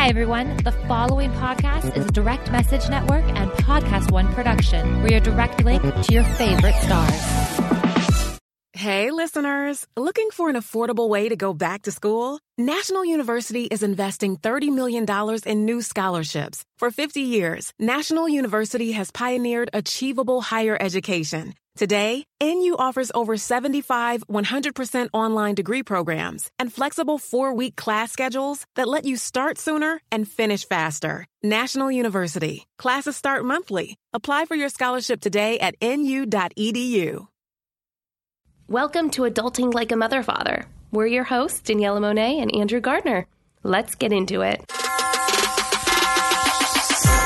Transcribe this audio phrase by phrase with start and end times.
[0.00, 0.56] Hi, everyone.
[0.64, 5.02] The following podcast is a direct message network and Podcast One production.
[5.02, 7.59] We're your direct link to your favorite stars.
[8.72, 9.84] Hey, listeners.
[9.96, 12.38] Looking for an affordable way to go back to school?
[12.56, 15.04] National University is investing $30 million
[15.44, 16.62] in new scholarships.
[16.78, 21.54] For 50 years, National University has pioneered achievable higher education.
[21.76, 28.66] Today, NU offers over 75 100% online degree programs and flexible four week class schedules
[28.76, 31.26] that let you start sooner and finish faster.
[31.42, 32.66] National University.
[32.78, 33.96] Classes start monthly.
[34.12, 37.29] Apply for your scholarship today at nu.edu.
[38.70, 40.64] Welcome to Adulting Like a Mother Father.
[40.92, 43.26] We're your hosts, Daniella Monet and Andrew Gardner.
[43.64, 44.64] Let's get into it.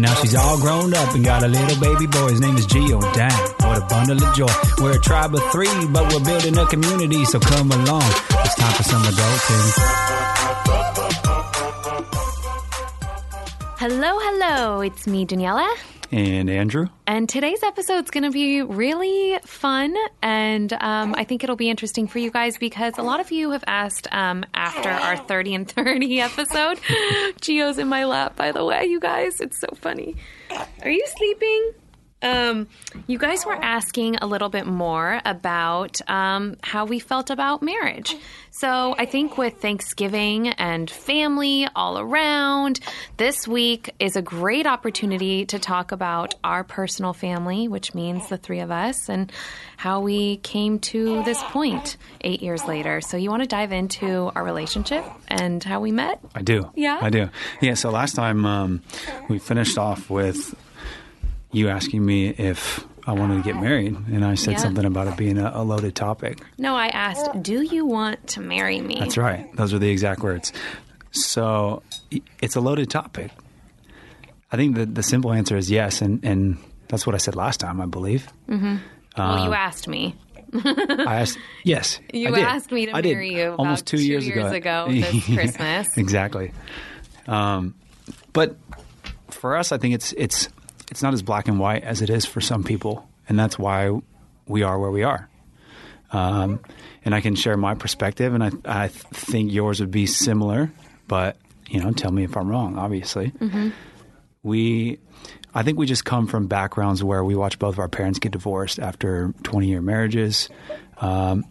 [0.00, 2.28] Now she's all grown up and got a little baby boy.
[2.28, 3.00] His name is Gio.
[3.14, 3.32] Dang,
[3.66, 4.46] what a bundle of joy.
[4.78, 8.10] We're a tribe of three, but we're building a community, so come along.
[8.44, 10.28] It's time for some adulting.
[13.78, 14.80] Hello, hello.
[14.82, 15.74] It's me, Daniella.
[16.10, 16.86] And Andrew?
[17.06, 19.94] And today's episode is going to be really fun.
[20.22, 23.50] And um, I think it'll be interesting for you guys because a lot of you
[23.50, 26.78] have asked um, after our 30 and 30 episode.
[27.42, 29.40] Gio's in my lap, by the way, you guys.
[29.40, 30.16] It's so funny.
[30.82, 31.72] Are you sleeping?
[32.20, 32.66] Um,
[33.06, 38.16] you guys were asking a little bit more about um, how we felt about marriage.
[38.50, 42.80] So I think with Thanksgiving and family all around,
[43.18, 48.36] this week is a great opportunity to talk about our personal family, which means the
[48.36, 49.30] three of us, and
[49.76, 53.00] how we came to this point eight years later.
[53.00, 56.18] So you want to dive into our relationship and how we met?
[56.34, 56.68] I do.
[56.74, 56.98] Yeah?
[57.00, 57.30] I do.
[57.60, 58.82] Yeah, so last time um,
[59.28, 60.56] we finished off with
[61.52, 64.58] you asking me if I wanted to get married, and I said Yeah.
[64.58, 66.38] something about it being a, a loaded topic.
[66.58, 68.96] No, I asked, Do you want to marry me?
[69.00, 69.54] That's right.
[69.56, 70.52] Those are the exact words.
[71.10, 71.82] So
[72.42, 73.30] it's a loaded topic.
[74.52, 77.60] I think the, the simple answer is yes, and, and that's what I said last
[77.60, 78.28] time, I believe.
[78.46, 80.14] well, you asked me.
[80.64, 82.00] I asked, yes.
[82.12, 83.12] You asked me to I did.
[83.14, 85.88] marry you about almost two, two years, years ago this Christmas.
[85.96, 86.52] exactly.
[87.26, 87.74] Um,
[88.32, 88.56] but
[89.30, 90.48] for us, I think it's it's
[90.90, 93.90] it's not as black and white as it is for some people, and that's why
[94.46, 95.28] we are where we are.
[96.10, 96.60] Um,
[97.04, 100.70] and I can share my perspective, and I I think yours would be similar,
[101.06, 101.36] but
[101.68, 102.78] you know, tell me if I'm wrong.
[102.78, 103.32] Obviously,
[104.42, 104.98] we.
[105.54, 108.32] I think we just come from backgrounds where we watch both of our parents get
[108.32, 110.50] divorced after 20 year marriages.
[110.98, 111.46] Um,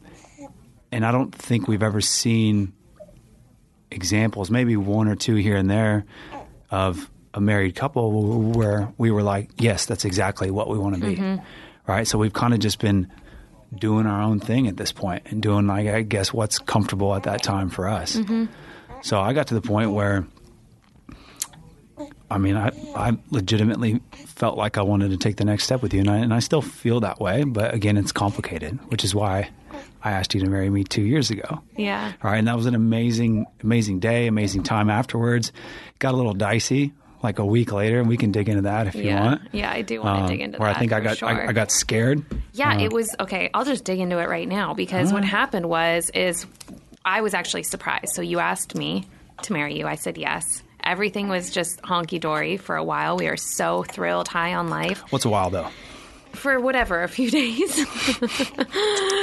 [0.92, 2.74] and I don't think we've ever seen
[3.92, 6.06] examples, maybe one or two here and there,
[6.70, 11.02] of a married couple where we were like, yes, that's exactly what we want to
[11.02, 11.16] be.
[11.16, 11.44] Mm-hmm.
[11.86, 12.08] Right.
[12.08, 13.12] So we've kind of just been
[13.74, 17.24] doing our own thing at this point and doing, like, I guess, what's comfortable at
[17.24, 18.16] that time for us.
[18.16, 18.46] Mm-hmm.
[19.02, 20.26] So I got to the point where,
[22.30, 25.94] I mean, I, I legitimately felt like I wanted to take the next step with
[25.94, 27.44] you, and I, and I still feel that way.
[27.44, 29.50] But again, it's complicated, which is why
[30.04, 31.62] I asked you to marry me two years ago.
[31.76, 32.14] Yeah.
[32.24, 35.52] All right, and that was an amazing, amazing day, amazing time afterwards.
[36.00, 36.94] Got a little dicey,
[37.24, 39.24] like a week later, and we can dig into that if you Yeah.
[39.26, 39.42] want.
[39.52, 40.60] Yeah, I do want to Um, dig into that.
[40.60, 40.70] where.
[40.70, 41.28] I think I got, sure.
[41.30, 42.24] I, I got scared.
[42.54, 43.50] Yeah, it was okay.
[43.54, 46.46] I'll just dig into it right now because what happened was is
[47.06, 48.10] I was actually surprised.
[48.14, 49.06] So you asked me
[49.44, 49.88] to marry you.
[49.88, 50.64] I said yes.
[50.84, 53.18] Everything was just honky dory for a while.
[53.18, 55.68] We were so thrilled, high on life What's a while though?
[56.38, 57.76] For whatever a few days.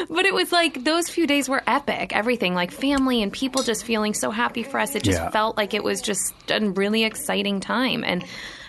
[0.09, 2.15] but it was like those few days were epic.
[2.15, 4.95] Everything like family and people just feeling so happy for us.
[4.95, 5.31] It just Yeah.
[5.31, 8.25] felt like it was just a really exciting time and.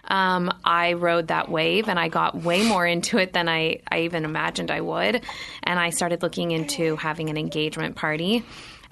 [0.08, 4.02] Um, I rode that wave and I got way more into it than I, I
[4.02, 5.24] even imagined I would.
[5.64, 8.44] And I started looking into having an engagement party.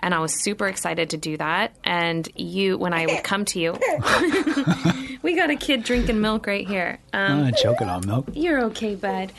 [0.03, 1.73] And I was super excited to do that.
[1.85, 3.71] And you, when I would come to you,
[5.21, 6.99] we got a kid drinking milk right here.
[7.13, 8.27] Um, Uh, choking on milk.
[8.33, 9.31] you're okay, bud.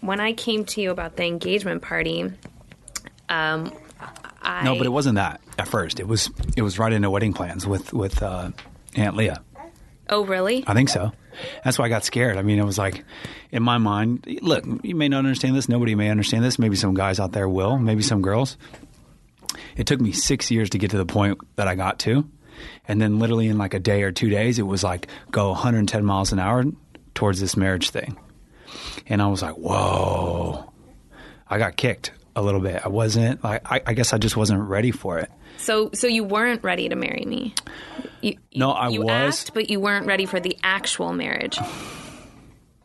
[0.00, 2.30] When I came to you about the engagement party,
[3.30, 3.72] um,
[4.42, 5.98] I No, but it wasn't that at first.
[6.00, 8.50] It was it was right into wedding plans with with uh,
[8.96, 9.42] Aunt Leah.
[10.10, 10.64] Oh, really?
[10.66, 11.12] I think so.
[11.64, 12.36] That's why I got scared.
[12.36, 13.02] I mean, it was like
[13.50, 14.26] in my mind.
[14.42, 15.66] Look, you may not understand this.
[15.70, 16.58] Nobody may understand this.
[16.58, 17.78] Maybe some guys out there will.
[17.78, 18.58] Maybe some girls.
[19.76, 22.28] It took me six years to get to the point that I got to,
[22.86, 26.04] And then literally in like a day or two days, it was like go 110
[26.04, 26.64] miles an hour
[27.14, 28.16] towards this marriage thing.
[29.06, 30.72] And I was like, whoa.
[31.48, 32.80] I got kicked a little bit.
[32.84, 35.30] I wasn't like I, I guess I just wasn't ready for it.
[35.58, 37.54] So, so you weren't ready to marry me.
[38.20, 39.10] You, No, I you was.
[39.10, 41.58] asked, but you weren't ready for the actual marriage.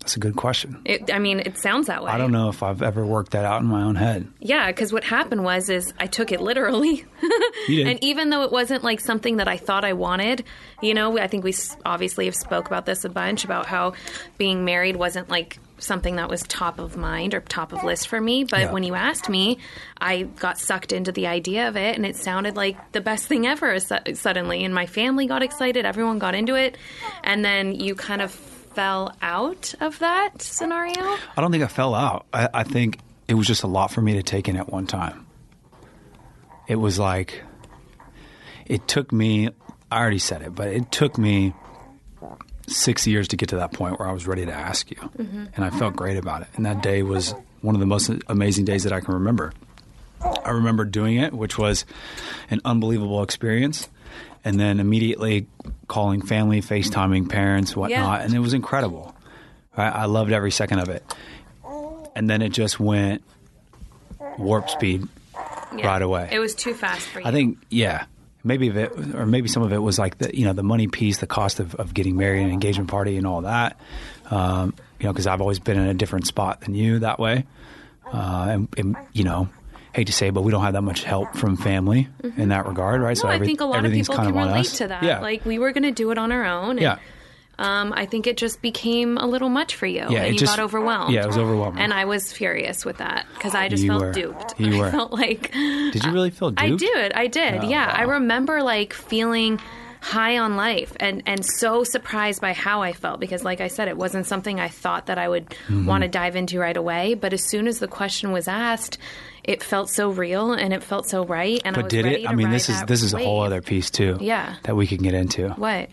[0.10, 0.82] That's a good question.
[0.86, 2.10] It, I mean, it sounds that way.
[2.10, 4.28] I don't know if I've ever worked that out in my own head.
[4.40, 7.06] Yeah, because what happened was is I took it literally,
[7.68, 7.88] You did.
[7.88, 10.46] and even though it wasn't like something that I thought I wanted,
[10.82, 11.54] you know, I think we
[11.86, 13.94] obviously have spoke about this a bunch about how
[14.40, 18.20] being married wasn't like something that was top of mind or top of list for
[18.20, 18.46] me.
[18.46, 18.72] But Yeah.
[18.72, 19.60] when you asked me,
[20.02, 23.46] I got sucked into the idea of it, and it sounded like the best thing
[23.46, 23.80] ever.
[23.80, 26.80] su- Suddenly, and my family got excited, everyone got into it,
[27.24, 28.34] and then you kind of
[28.80, 31.04] fell out of that scenario.
[31.36, 32.26] I don't think I fell out.
[32.32, 34.88] I, I think it was just a lot for me to take in at one
[34.88, 35.26] time.
[36.66, 37.44] It was like,
[38.68, 39.50] it took me,
[39.92, 41.54] I already said it, but it took me
[42.70, 44.98] six years to get to that point where I was ready to ask you.
[44.98, 45.48] Mm-hmm.
[45.56, 45.98] And I felt mm-hmm.
[45.98, 46.48] great about it.
[46.56, 49.52] And that day was one of the most amazing days that I can remember.
[50.22, 51.84] I remember doing it, which was
[52.50, 53.90] an unbelievable experience.
[54.46, 55.48] And then immediately
[55.88, 58.20] calling family, FaceTiming parents, whatnot.
[58.20, 58.26] Yeah.
[58.26, 59.14] And it was incredible.
[59.78, 59.90] Right?
[59.94, 61.04] I loved every second of it.
[62.16, 63.24] And then it just went
[64.38, 65.08] warp speed
[65.76, 65.88] Yeah.
[65.88, 66.30] right away.
[66.32, 67.26] It was too fast for you.
[67.26, 68.06] I think, yeah,
[68.44, 70.88] maybe of it, or maybe some of it was like the you know the money
[70.88, 73.80] piece, the cost of, of getting married, an engagement party, and all that.
[74.32, 77.46] Um, you know, because I've always been in a different spot than you that way,
[78.12, 79.50] uh, and, and you know,
[79.94, 82.08] hate to say, but we don't have that much help from family
[82.38, 83.18] in that regard, right?
[83.18, 83.28] Mm-hmm.
[83.28, 84.78] No, I think a lot of people kind can of relate us.
[84.78, 85.04] to that.
[85.04, 86.72] Yeah, Like we were going to do it on our own.
[86.72, 86.98] And, yeah.
[87.58, 90.56] Um, I think it just became a little much for you, Yeah, and you just-
[90.56, 91.14] got overwhelmed.
[91.14, 91.82] yeah, it was overwhelming.
[91.84, 94.12] and I was furious with that because I just You felt were.
[94.14, 94.60] duped.
[94.60, 94.86] You were.
[94.88, 96.62] I felt like Did you really feel duped?
[96.62, 97.12] I did.
[97.14, 97.64] I did.
[97.66, 99.60] Oh, yeah, I remember like feeling
[100.02, 103.90] high on life and and so surprised by how I felt because like I said
[103.90, 105.86] it wasn't something I thought that I would Mm-hmm.
[105.86, 108.98] want to dive into right away but as soon as the question was asked
[109.50, 112.30] it felt so real and it felt so right and I But was did it?
[112.30, 114.18] I mean, this is this is a whole other piece too.
[114.22, 114.56] Yeah.
[114.64, 115.90] that we can get into What?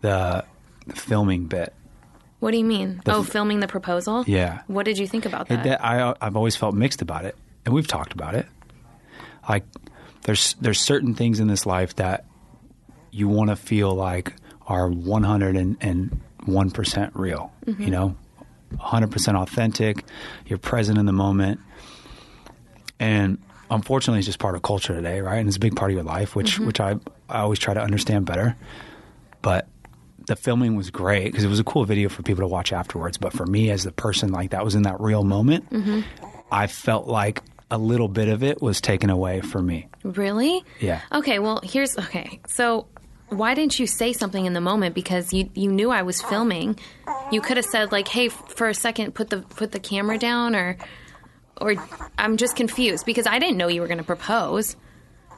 [0.00, 0.44] the
[0.94, 1.72] filming bit.
[2.40, 3.00] What do you mean?
[3.04, 4.24] The oh, filming the proposal?
[4.26, 4.62] Yeah.
[4.68, 5.64] What did you think about It, that?
[5.64, 7.34] that I, I've always felt mixed about it,
[7.64, 8.46] and we've talked about it.
[9.48, 9.64] Like,
[10.22, 12.24] there's there's certain things in this life that
[13.10, 14.34] you want to feel like
[14.68, 17.52] are 101 percent real.
[17.66, 17.82] Mm-hmm.
[17.82, 18.16] You know,
[18.70, 20.04] 100 percent authentic.
[20.46, 21.60] You're present in the moment,
[23.00, 23.38] and
[23.70, 25.38] unfortunately, it's just part of culture today, right?
[25.38, 26.66] And it's a big part of your life, which Mm-hmm.
[26.66, 26.96] which I
[27.28, 28.56] I always try to understand better.
[29.42, 29.66] But
[30.26, 33.16] the filming was great because it was a cool video for people to watch afterwards.
[33.18, 36.00] But for me, as the person like that was in that real moment, Mm-hmm.
[36.50, 39.86] I felt like a little bit of it was taken away from me.
[40.02, 40.64] Really?
[40.80, 41.02] Yeah.
[41.12, 42.40] Okay, well, here's okay.
[42.46, 42.86] So,
[43.28, 46.78] why didn't you say something in the moment because you you knew I was filming?
[47.30, 50.16] You could have said like, "Hey, f- for a second, put the put the camera
[50.16, 50.78] down," or
[51.60, 51.74] or
[52.16, 54.76] I'm just confused because I didn't know you were going to propose.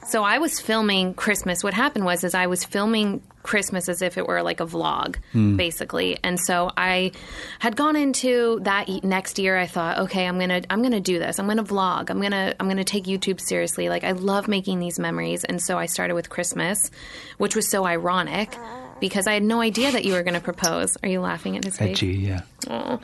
[0.06, 1.62] So I was filming Christmas.
[1.62, 5.16] What happened was is I was filming Christmas as if it were like a vlog,
[5.32, 5.56] hmm.
[5.56, 6.18] basically.
[6.24, 7.12] And so I
[7.58, 9.58] had gone into that next year.
[9.58, 11.38] I thought, okay, I'm gonna I'm gonna do this.
[11.38, 12.10] I'm gonna vlog.
[12.10, 13.88] I'm gonna I'm gonna take YouTube seriously.
[13.88, 15.44] Like I love making these memories.
[15.44, 16.90] And so I started with Christmas,
[17.36, 18.56] which was so ironic
[19.00, 20.96] because I had no idea that you were gonna propose.
[21.02, 21.98] Are you laughing at his face?
[21.98, 22.98] Edgy, yeah.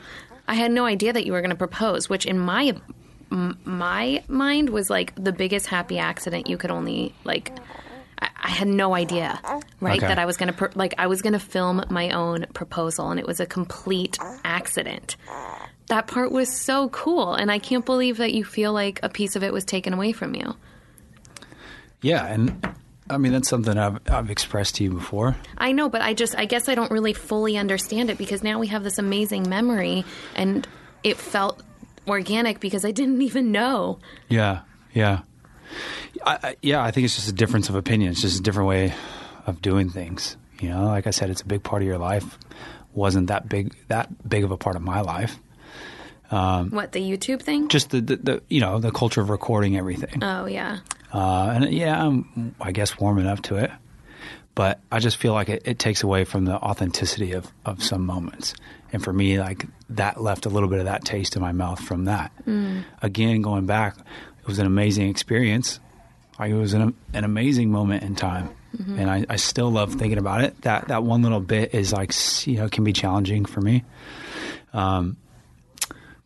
[0.47, 2.75] I had no idea that you were going to propose, which in my
[3.31, 7.51] m- my mind was like the biggest happy accident you could only like.
[8.19, 9.39] I, I had no idea,
[9.79, 9.97] right?
[9.97, 10.07] Okay.
[10.07, 13.19] That I was going to pr- like I was to film my own proposal, and
[13.19, 15.17] it was a complete accident.
[15.87, 19.35] That part was so cool, and I can't believe that you feel like a piece
[19.35, 20.55] of it was taken away from you.
[22.01, 22.67] Yeah, and
[23.09, 25.35] I mean that's something I've I've expressed to you before.
[25.57, 28.59] I know, but I just I guess I don't really fully understand it because now
[28.59, 30.05] we have this amazing memory,
[30.35, 30.67] and
[31.03, 31.61] it felt
[32.07, 33.99] organic because I didn't even know.
[34.29, 34.61] Yeah,
[34.93, 35.21] yeah,
[36.25, 36.83] I, I, yeah.
[36.83, 38.11] I think it's just a difference of opinion.
[38.11, 38.93] It's just a different way
[39.45, 40.37] of doing things.
[40.59, 42.37] You know, like I said, it's a big part of your life.
[42.93, 45.37] Wasn't that big that big of a part of my life?
[46.29, 47.69] What the YouTube thing?
[47.69, 50.23] Just the, the, the you know the culture of recording everything.
[50.23, 50.79] Oh yeah.
[51.13, 53.71] Uh, and yeah, I'm, I guess, warming up to it.
[54.57, 58.03] But I just feel like it, it takes away from the authenticity of, of some
[58.03, 58.55] moments.
[58.91, 61.79] And for me, like that left a little bit of that taste in my mouth
[61.79, 62.31] from that.
[63.03, 63.97] Again, going back,
[64.41, 65.79] it was an amazing experience.
[66.39, 68.49] Like, it was an, an amazing moment in time.
[68.99, 70.59] And I, I still love thinking about it.
[70.63, 72.11] That that one little bit is like,
[72.47, 73.83] you know, can be challenging for me.
[74.73, 75.17] Um,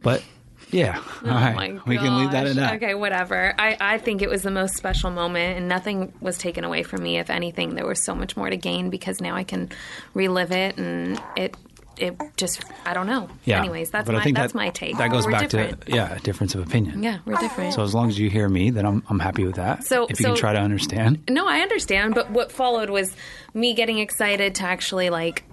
[0.01, 0.23] but
[0.71, 1.01] Yeah.
[1.23, 1.55] Oh right.
[1.55, 2.75] my we can leave that at that.
[2.75, 3.53] Okay, whatever.
[3.57, 7.03] I, I think it was the most special moment, and nothing was taken away from
[7.03, 7.17] me.
[7.17, 9.69] If anything, there was so much more to gain because now I can
[10.13, 11.55] relive it, and it
[11.97, 13.29] it just I don't know.
[13.45, 13.59] Yeah.
[13.59, 14.97] Anyways, that's but my I think that's that, my take.
[14.97, 15.85] That goes We're back different.
[15.85, 17.03] to yeah, a difference of opinion.
[17.03, 17.73] yeah, we're different.
[17.73, 19.83] So as long as you hear me, then I'm I'm happy with that.
[19.83, 21.23] So- if you so- can try to understand.
[21.29, 23.15] No, I understand, but what followed was
[23.53, 25.43] me getting excited to actually like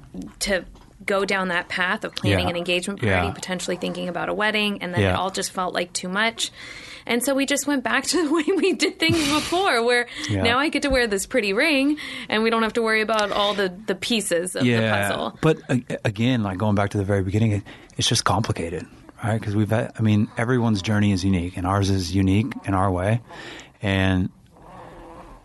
[0.41, 0.65] to
[1.09, 2.51] go down that path of planning Yeah.
[2.51, 3.33] an engagement party, Yeah.
[3.33, 6.53] potentially thinking about a wedding, and then it all just felt like too much.
[7.07, 10.43] And so we just went back to the way we did things before, where Yeah.
[10.43, 11.97] now I get to wear this pretty ring,
[12.29, 15.39] and we don't have to worry about all the, the pieces of the puzzle.
[15.41, 15.59] But
[16.05, 17.63] again, like going back to the very beginning, it,
[17.97, 18.87] it's just complicated,
[19.25, 19.41] right?
[19.41, 22.91] Because we've, had, I mean, everyone's journey is unique, and ours is unique in our
[22.91, 23.23] way,
[23.83, 24.29] and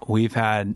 [0.07, 0.75] we've had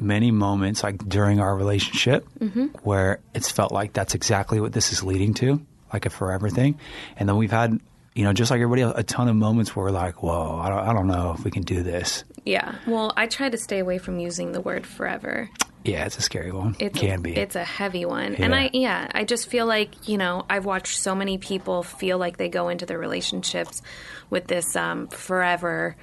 [0.00, 2.66] many moments like during our relationship Mm-hmm.
[2.82, 5.60] where it's felt like that's exactly what this is leading to,
[5.92, 6.78] like a forever thing,
[7.16, 7.78] and then we've had.
[8.12, 10.68] You know, just like everybody else, a ton of moments where we're like, "Whoa, I
[10.68, 12.74] don't, I don't know if we can do this." Yeah.
[12.84, 15.48] Well, I try to stay away from using the word forever.
[15.84, 16.74] Yeah, it's a scary one.
[16.80, 17.36] It can be.
[17.36, 18.32] It's a heavy one.
[18.32, 18.46] Yeah.
[18.46, 22.18] And I yeah, I just feel like, you know, I've watched so many people feel
[22.18, 23.80] like they go into their relationships
[24.28, 25.96] with this um, forever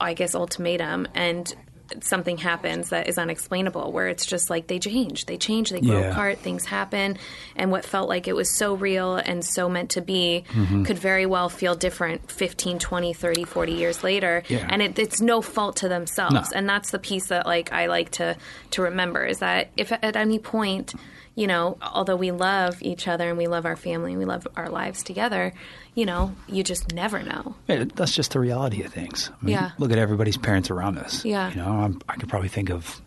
[0.00, 1.52] I guess ultimatum and
[2.00, 6.00] something happens that is unexplainable where it's just like they change they change they grow
[6.00, 6.10] Yeah.
[6.10, 7.18] apart things happen
[7.56, 10.84] and what felt like it was so real and so meant to be Mm-hmm.
[10.84, 14.66] could very well feel different 15 20 30 40 years later Yeah.
[14.68, 16.58] and it, it's no fault to themselves No.
[16.58, 18.36] and that's the piece that like I like to
[18.72, 20.94] to remember is that if at any point
[21.40, 24.46] you know although we love each other and we love our family and we love
[24.56, 25.52] our lives together
[25.94, 29.30] you know you just never know Yeah, that's just the reality of things.
[29.30, 29.70] I mean, Yeah.
[29.78, 31.24] Look at everybody's parents around us.
[31.24, 31.50] Yeah.
[31.50, 33.00] You know, I'm, I could probably think of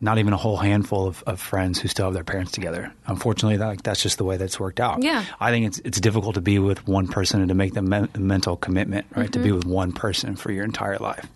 [0.00, 2.92] not even a whole handful of, of friends who still have their parents together.
[3.06, 5.00] Unfortunately, that, like, that's just the way that's worked out.
[5.02, 5.24] Yeah.
[5.38, 8.08] I think it's it's difficult to be with one person and to make the men-
[8.18, 9.30] mental commitment, right?
[9.32, 9.44] To Mm-hmm.
[9.48, 11.26] be with one person for your entire life.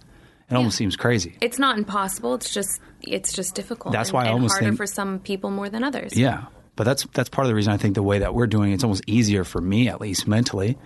[0.51, 1.37] It almost seems crazy.
[1.41, 4.67] it's not impossible it's just it's just difficult That's and, why I and almost harder
[4.69, 6.47] think- for some people more than others Yeah.
[6.75, 8.75] But that's that's part of the reason I think the way that we're doing it,
[8.75, 10.77] it's almost easier for me at least mentally,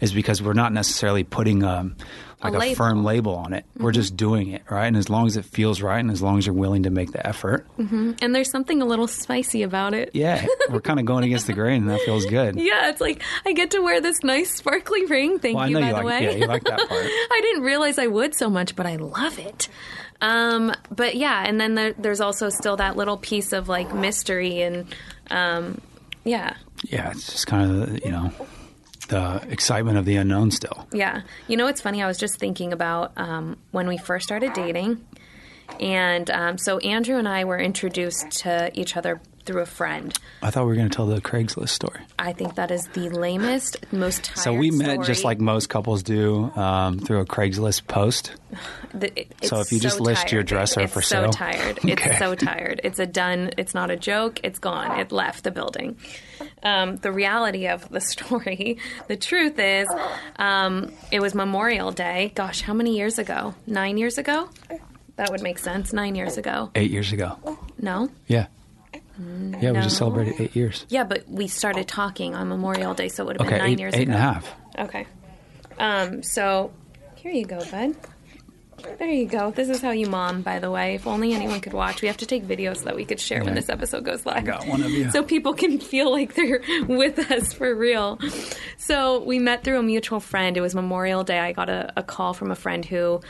[0.00, 1.96] is because we're not necessarily putting um,
[2.40, 2.76] like a, label.
[2.76, 3.64] firm label on it.
[3.76, 6.38] We're just doing it right, and as long as it feels right, and as long
[6.38, 10.10] as you're willing to make the effort, and there's something a little spicy about it
[10.14, 12.54] yeah, we're kind of going against the grain, and that feels good.
[12.54, 15.40] Yeah, it's like I get to wear this nice sparkly ring.
[15.40, 16.22] Thank Well, I you, know by you the like way.
[16.26, 16.90] yeah, you like that part.
[16.92, 19.68] I didn't realize I would so much, but I love it.
[20.20, 24.60] Um, but yeah, and then there, there's also still that little piece of like mystery
[24.62, 24.86] and
[25.30, 25.80] um,
[26.24, 28.30] yeah, Yeah, it's just kind of you know
[29.08, 30.86] the excitement of the unknown still.
[30.92, 31.22] yeah.
[31.48, 32.02] You know, it's funny.
[32.02, 35.04] I was just thinking about um, when we first started dating,
[35.80, 40.16] and um, so Andrew and I were introduced to each other through a friend.
[40.42, 42.00] I thought we were going to tell the Craigslist story.
[42.18, 46.02] I think that is the lamest, most tired So we met just like most couples
[46.02, 48.32] do um, through a Craigslist post.
[48.92, 50.46] The- it- So if you just list your tired.
[50.48, 51.30] dresser it's for so sale.
[51.32, 51.78] tired.
[51.78, 51.92] Okay.
[51.92, 52.80] It's so tired.
[52.82, 53.50] It's a done.
[53.56, 54.40] It's not a joke.
[54.42, 54.98] It's gone.
[54.98, 55.96] It left the building.
[56.64, 58.78] Um, the reality of the story,
[59.08, 59.86] the truth is,
[60.36, 62.32] um, it was Memorial Day.
[62.34, 63.54] Gosh, how many years ago?
[63.66, 64.48] Nine years ago.
[65.16, 65.92] That would make sense.
[65.92, 66.70] Nine years ago.
[66.74, 67.38] Eight years ago.
[67.78, 68.08] No.
[68.26, 68.46] Yeah.
[69.60, 70.86] Yeah, we just celebrated eight years.
[70.88, 73.78] Yeah, but we started talking on Memorial Day, so it would have been nine eight,
[73.80, 74.12] years eight ago.
[74.12, 74.54] and a half.
[74.78, 75.06] Okay.
[75.78, 76.72] Um, so
[77.16, 77.96] here you go, bud.
[78.98, 79.50] There you go.
[79.50, 80.94] This is how you mom, by the way.
[80.94, 82.00] If only anyone could watch.
[82.00, 84.46] We have to take videos so that we could share when this episode goes live.
[84.46, 85.10] got one of you.
[85.10, 88.18] So people can feel like they're with us for real.
[88.78, 90.56] So we met through a mutual friend.
[90.56, 91.38] It was Memorial Day.
[91.38, 93.20] I got a, a call from a friend who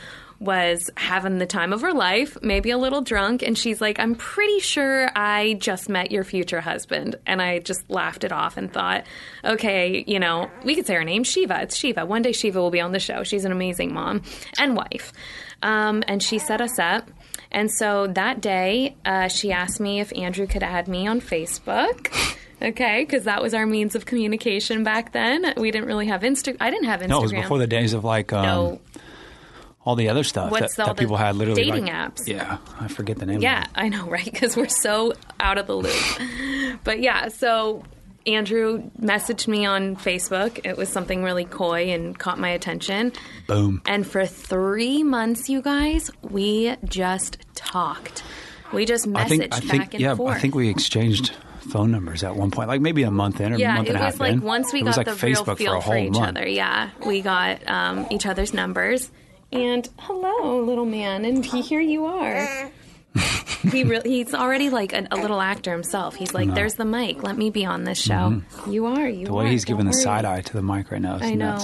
[0.41, 4.15] was having the time of her life, maybe a little drunk, and she's like, I'm
[4.15, 7.15] pretty sure I just met your future husband.
[7.27, 9.05] And I just laughed it off and thought,
[9.45, 11.61] okay, you know, we could say her name, Shiva.
[11.61, 12.07] It's Shiva.
[12.07, 13.23] One day Shiva will be on the show.
[13.23, 14.23] She's an amazing mom
[14.57, 15.13] and wife.
[15.61, 17.11] Um, and she set us up.
[17.51, 22.11] And so that day, uh, she asked me if Andrew could add me on Facebook.
[22.63, 25.51] Okay, because that was our means of communication back then.
[25.57, 26.55] We didn't really have Insta.
[26.59, 27.09] I didn't have Instagram.
[27.09, 28.81] No, it was before the days of like um, No.
[29.83, 32.27] All the other stuff What's that, that people had literally dating like- apps?
[32.27, 33.41] Yeah, I forget the name.
[33.41, 34.23] Yeah, I know, right?
[34.25, 36.79] Because we're so out of the loop.
[36.83, 37.83] but yeah, so
[38.27, 40.59] Andrew messaged me on Facebook.
[40.63, 43.13] It was something really coy and caught my attention.
[43.47, 43.81] Boom.
[43.85, 48.23] And for three months, you guys, we just talked.
[48.71, 49.43] We just messaged I think.
[49.43, 49.93] I back think.
[49.95, 50.35] and Yeah, forth.
[50.35, 51.33] I think we exchanged
[51.71, 53.97] phone numbers at one point, like maybe a month in or a yeah, month and
[53.97, 54.41] a half was like in.
[54.41, 56.11] once we it got was like the Facebook real feel for a for, whole each
[56.13, 56.37] month.
[56.37, 56.47] other.
[56.47, 59.09] Yeah, we got um, each other's numbers.
[59.51, 62.71] And hello, little man, and here you are.
[63.71, 66.15] he re- he's already like a, a little actor himself.
[66.15, 67.21] He's like, "There's the mic.
[67.23, 69.07] Let me be on this show." You are.
[69.09, 69.23] You Mm-hmm.
[69.25, 69.49] the way are.
[69.49, 71.59] he's giving the side eye to the mic right now is I know.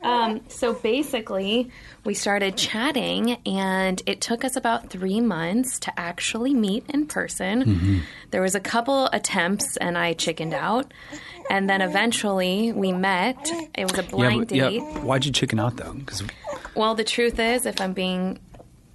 [0.00, 1.70] Um, so basically,
[2.04, 7.64] we started chatting, and it took us about three months to actually meet in person.
[7.64, 7.98] Mm-hmm.
[8.30, 10.94] There was a couple attempts, and I chickened out,
[11.50, 13.36] and then eventually we met.
[13.76, 14.72] It was a Yeah, blind but, date.
[14.74, 14.98] yeah.
[15.00, 15.92] Why'd you chicken out though?
[15.94, 16.22] Because
[16.74, 18.38] Well, the truth is, if I'm being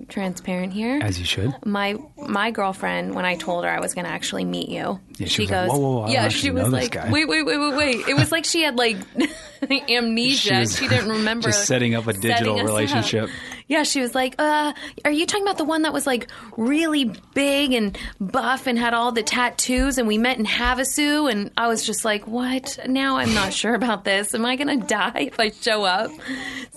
[0.10, 1.54] transparent here, as you should.
[1.66, 5.28] my my girlfriend when I told her I was going to actually meet you, Yeah,
[5.28, 8.08] she was like, "Whoa, whoa, whoa, yeah, she was like, wait, wait, wait, wait, wait.
[8.10, 8.98] It was like she had like
[9.90, 10.50] amnesia.
[10.56, 13.26] She, was didn't remember just setting up a digital relationship.
[13.26, 13.30] up.
[13.74, 14.72] Yeah, she was like, uh,
[15.04, 16.28] are you talking about the one that was like
[16.58, 21.32] really big and buff and had all the tattoos and we met in Havasu?
[21.32, 22.78] And I was just like, what?
[22.88, 24.36] Now I'm not sure about this.
[24.36, 26.12] Am I going to die if I show up?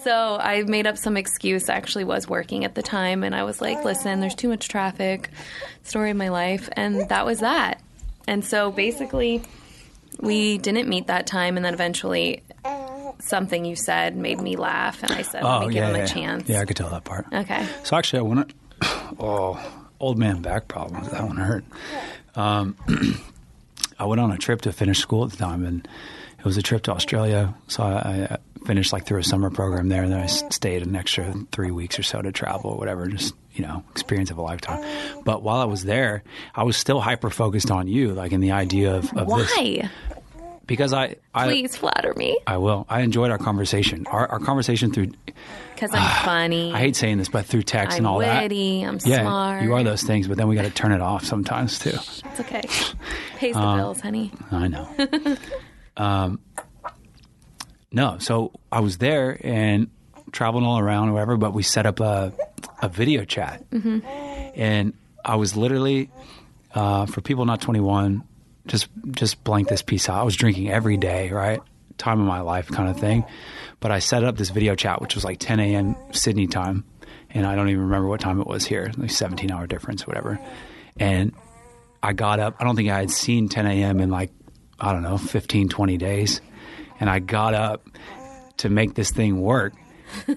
[0.04, 1.68] So I made up some excuse.
[1.68, 3.24] I actually was working at the time.
[3.24, 5.28] And I was like, listen, there's too much traffic.
[5.82, 6.70] Story of my life.
[6.72, 7.82] And that was that.
[8.26, 9.42] And so basically,
[10.18, 11.58] we didn't meet that time.
[11.58, 12.42] And then eventually,
[13.20, 15.02] something you said made me laugh.
[15.02, 16.48] And I said, let Oh me yeah, give him yeah, a chance.
[16.48, 16.60] yeah.
[16.60, 17.26] I could tell that part.
[17.32, 17.66] Okay.
[17.84, 18.52] So actually, I went.
[19.18, 19.58] Oh,
[20.00, 21.08] old man back problems.
[21.10, 21.64] That one hurt.
[22.34, 22.76] Um,
[23.98, 25.86] I went on a trip to finish school at the time, and
[26.38, 27.54] it was a trip to Australia.
[27.68, 30.94] So I, I finished like through a summer program there, and then I stayed an
[30.96, 33.06] extra three weeks or so to travel, or whatever.
[33.06, 34.84] Just you know, experience of a lifetime.
[35.24, 36.22] But while I was there,
[36.54, 39.88] I was still hyper focused on you, like in the idea of, of this Why?
[40.66, 42.38] Because I, I Please flatter me.
[42.46, 42.86] I will.
[42.88, 44.06] I enjoyed our conversation.
[44.08, 45.12] Our, our conversation through
[45.74, 46.72] Because I'm funny.
[46.72, 48.80] I hate saying this, but through text I'm and all witty.
[48.82, 48.88] that.
[48.88, 49.62] I'm yeah, smart.
[49.62, 51.90] you are those things, but then we got to turn it off sometimes too.
[51.90, 52.62] It's okay.
[53.36, 54.32] Pays the Um, bills, honey.
[54.50, 54.88] I know.
[55.96, 56.40] um,
[57.92, 59.88] no, so I was there and
[60.32, 62.32] traveling all around or whatever, but we set up a,
[62.82, 63.64] a video chat.
[63.72, 64.92] And
[65.24, 66.10] I was literally,
[66.74, 68.22] uh, for people not 21,
[68.66, 70.20] just just blank this piece out.
[70.20, 71.60] I was drinking every day, right?
[71.98, 73.24] Time of my life kind of thing.
[73.80, 75.96] But I set up this video chat, which was like 10 a.m.
[76.12, 76.84] Sydney time.
[77.30, 80.38] And I don't even remember what time it was here, like 17 hour difference, whatever.
[80.98, 81.32] And
[82.02, 82.56] I got up.
[82.58, 84.00] I don't think I had seen 10 a.m.
[84.00, 84.30] in like,
[84.80, 86.40] I don't know, 15, 20 days.
[87.00, 87.88] And I got up
[88.58, 89.74] to make this thing work.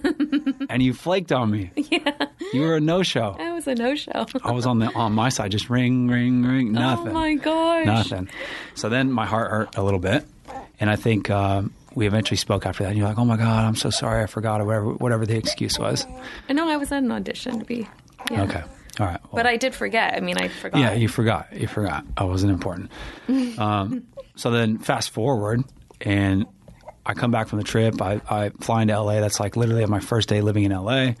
[0.68, 1.70] and you flaked on me.
[1.76, 2.26] Yeah.
[2.52, 3.36] You were a no show.
[3.60, 4.24] Was a no show.
[4.42, 7.08] I was on the on my side, just ring, ring, ring, nothing.
[7.08, 7.84] Oh my gosh.
[7.84, 8.30] Nothing.
[8.74, 10.24] So then my heart hurt a little bit.
[10.78, 12.90] And I think um, we eventually spoke after that.
[12.90, 14.22] And you're like, oh my God, I'm so sorry.
[14.22, 16.06] I forgot, or whatever, whatever the excuse was.
[16.48, 17.86] I know I was at an audition to be.
[18.30, 18.44] Yeah.
[18.44, 18.62] Okay.
[18.98, 19.20] All right.
[19.24, 20.14] Well, But I did forget.
[20.14, 20.78] I mean, I forgot.
[20.80, 21.48] Yeah, you forgot.
[21.52, 22.06] You forgot.
[22.16, 22.90] I wasn't important.
[23.58, 24.04] um,
[24.36, 25.64] so then fast forward,
[26.00, 26.46] and
[27.04, 28.00] I come back from the trip.
[28.00, 29.20] I, I fly into LA.
[29.20, 31.12] That's like literally my first day living in LA.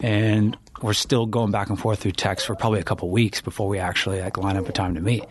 [0.00, 3.68] And we're still going back and forth through text for probably a couple weeks before
[3.68, 5.24] we actually like line up a time to meet.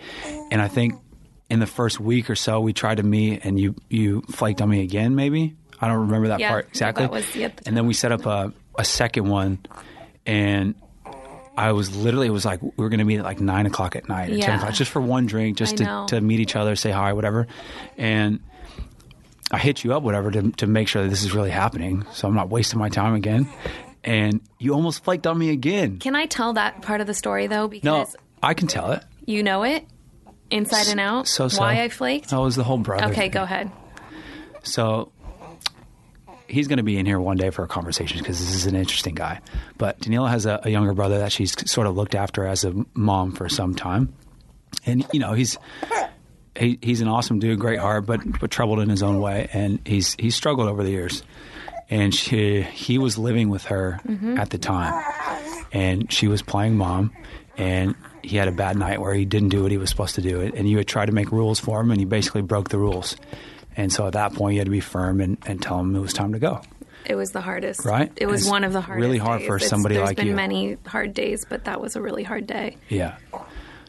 [0.52, 0.96] And I think
[1.50, 4.70] in the first week or so, we tried to meet, and you you flaked on
[4.70, 5.16] me again.
[5.16, 7.04] Maybe I don't remember that Yeah, part exactly.
[7.06, 9.60] that was- the and then we set up a, a second one,
[10.26, 10.74] and
[11.58, 13.96] I was literally it was like we were going to meet at like nine o'clock
[13.96, 14.46] at night or Yeah.
[14.48, 17.48] ten o'clock just for one drink, just to, to meet each other, say hi, whatever.
[17.98, 18.40] And
[19.52, 22.28] I hit you up, whatever, to to make sure that this is really happening, so
[22.28, 23.48] I'm not wasting my time again.
[24.06, 25.98] And you almost flaked on me again.
[26.00, 27.64] Can I tell that part of the story though?
[27.84, 29.04] No, Because I can tell it.
[29.26, 29.84] you know it
[30.52, 31.28] inside and out.
[31.28, 31.62] So so.
[31.62, 32.30] Why I flaked?
[32.30, 33.06] That was the whole brother.
[33.08, 33.32] okay, thing.
[33.32, 33.72] go ahead.
[34.64, 35.12] So
[36.48, 38.76] he's going to be in here one day for a conversation because this is an
[38.76, 39.42] interesting guy.
[39.78, 42.74] But Daniella has a, a younger brother that she's sort of looked after as a
[42.94, 44.14] mom for some time,
[44.86, 45.58] and you know he's.
[46.58, 49.82] He, he's an awesome dude, great heart, but but troubled in his own way, and
[49.86, 51.22] he's he's struggled over the years.
[51.90, 54.38] And she he was living with her mm-hmm.
[54.40, 55.04] at the time,
[55.72, 57.12] and she was playing mom,
[57.58, 57.94] and
[58.24, 60.42] he had a bad night where he didn't do what he was supposed to do,
[60.42, 63.18] and you had tried to make rules for him, and he basically broke the rules.
[63.78, 66.00] And so at that point, you had to be firm and, and tell him it
[66.00, 66.62] was time to go.
[67.06, 67.86] It was the hardest.
[67.86, 68.12] Right?
[68.16, 69.06] It was one of the hardest.
[69.06, 69.48] really hard days.
[69.48, 70.36] for It's- somebody there's like been you.
[70.36, 72.78] many hard days, but that was a really hard day.
[72.90, 73.18] Yeah.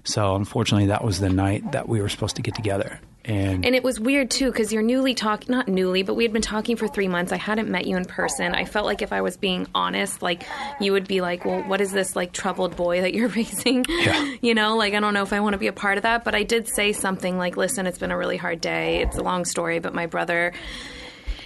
[0.04, 3.74] So unfortunately, that was the night that we were supposed to get together, and, And
[3.74, 6.76] it was weird too because you're newly talking, not newly, but we had been talking
[6.76, 7.32] for three months.
[7.32, 8.54] I hadn't met you in person.
[8.54, 10.44] I felt like if I was being honest, like
[10.80, 14.34] you would be like, "Well, what is this like troubled boy that you're raising?" Yeah.
[14.40, 16.22] You know, like I don't know if I want to be a part of that.
[16.24, 19.02] But I did say something like, "Listen, it's been a really hard day.
[19.02, 20.52] It's a long story, but my brother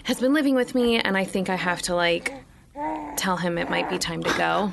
[0.05, 2.35] has been living with me, and I think I have to like
[3.17, 4.73] tell him it might be time to go."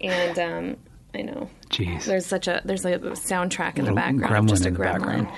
[0.00, 0.76] And um,
[1.14, 4.68] I know jeez, there's such a there's a soundtrack in the background, gremlin just a
[4.68, 5.28] in the gremlin.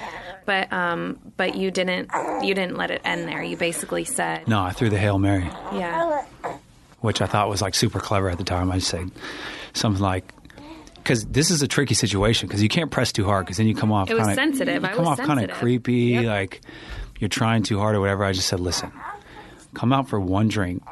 [0.50, 2.10] But um, but you didn't
[2.42, 3.40] you didn't let it end there.
[3.40, 6.24] You basically said, no, I threw the hail mary, yeah,
[7.02, 8.68] which I thought was like super clever at the time.
[8.72, 9.12] I just said
[9.74, 10.24] something like,
[10.96, 13.76] because this is a tricky situation because you can't press too hard because then you
[13.76, 14.10] come off.
[14.10, 14.82] It was kinda, sensitive.
[14.82, 16.24] You come off kind of creepy, Yep.
[16.24, 16.60] like
[17.20, 18.24] you're trying too hard or whatever.
[18.24, 18.90] I just said, listen,
[19.74, 20.82] come out for one drink.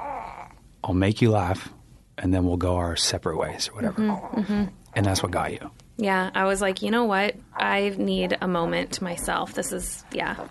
[0.85, 1.69] I'll make you laugh,
[2.17, 4.01] and then we'll go our separate ways or whatever.
[4.03, 5.69] Mm-hmm, And that's what got you.
[5.99, 7.35] Yeah, I was like, you know what?
[7.55, 9.53] I need a moment to myself.
[9.55, 10.47] This is, yeah.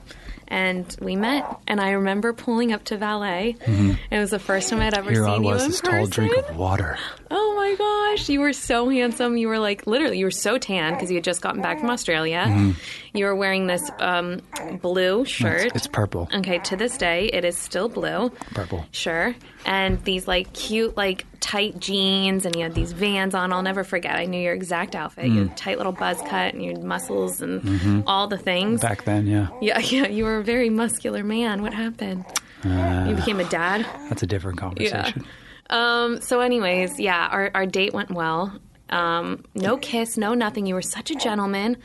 [0.50, 3.56] And we met, and I remember pulling up to valet.
[3.66, 5.16] It was the first time I'd ever Mm-hmm.
[5.16, 5.98] Here I seen you was, in this person.
[5.98, 6.98] tall drink of water.
[7.30, 7.76] Oh my
[8.16, 9.38] gosh, you were so handsome.
[9.38, 11.90] You were like literally, you were so tan because you had just gotten back from
[11.90, 12.74] Australia.
[13.14, 14.42] You were wearing this um,
[14.82, 15.58] blue shirt.
[15.58, 15.68] Mm-hmm.
[15.68, 16.30] It's, it's purple.
[16.34, 18.30] Okay, to this day, it is still blue.
[18.54, 18.86] Purple.
[18.92, 19.36] Sure.
[19.66, 23.52] And these like cute, like tight jeans, and you had these vans on.
[23.52, 24.16] I'll never forget.
[24.16, 25.26] I knew your exact outfit.
[25.26, 25.38] You Mm.
[25.50, 28.80] had a tight little buzz cut and your muscles and all the things.
[28.82, 28.88] Mm-hmm.
[28.88, 29.48] Back then, yeah.
[29.62, 30.08] Yeah, yeah.
[30.08, 31.62] You were a very muscular man.
[31.62, 32.26] What happened?
[32.64, 33.86] Uh, you became a dad?
[34.10, 35.26] That's a different conversation.
[35.70, 38.58] Um, so, anyways, yeah, our, our date went well.
[38.90, 40.66] Um, no kiss, no nothing.
[40.66, 41.78] You were such a gentleman.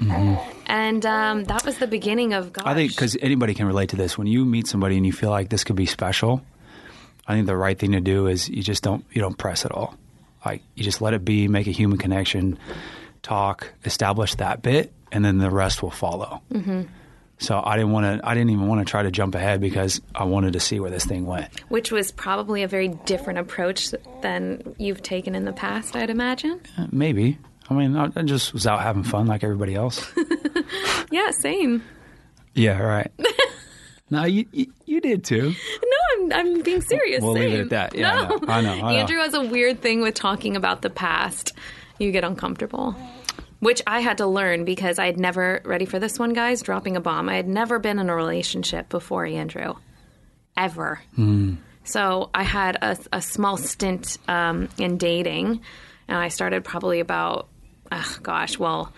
[0.66, 2.62] And um, that was the beginning of gosh.
[2.62, 2.68] Mm-hmm.
[2.68, 4.16] I think because anybody can relate to this.
[4.16, 6.42] When you meet somebody and you feel like this could be special,
[7.26, 9.72] I think the right thing to do is you just don't you don't press at
[9.72, 9.96] all.
[10.44, 12.58] Like you just let it be, make a human connection,
[13.22, 16.40] talk, establish that bit, and then the rest will follow.
[16.52, 16.82] Mm-hmm.
[17.42, 18.26] So I didn't want to.
[18.28, 20.90] I didn't even want to try to jump ahead because I wanted to see where
[20.90, 21.48] this thing went.
[21.70, 26.60] Which was probably a very different approach than you've taken in the past, I'd imagine.
[26.78, 27.38] Uh, Maybe.
[27.68, 30.10] I mean, I, I just was out having fun like everybody else.
[31.10, 31.82] Yeah, same.
[32.54, 32.78] yeah.
[32.78, 33.10] Right.
[34.10, 35.50] no, you, you you did too.
[35.52, 37.22] No, I'm, I'm being serious.
[37.22, 37.42] We'll same.
[37.50, 37.94] leave it at that.
[37.94, 38.36] Yeah, I no.
[38.36, 38.88] know, I know, I know.
[38.98, 41.52] Andrew has a weird thing with talking about the past.
[41.98, 42.96] You get uncomfortable.
[43.62, 46.96] Which I had to learn because I had never, ready for this one, guys, dropping
[46.96, 47.28] a bomb.
[47.28, 49.74] I had never been in a relationship before Andrew.
[50.56, 51.00] Ever.
[51.14, 51.54] Hmm.
[51.84, 55.60] So I had a, a small stint um, in dating,
[56.08, 57.46] and I started probably about,
[57.92, 58.92] oh, gosh, well,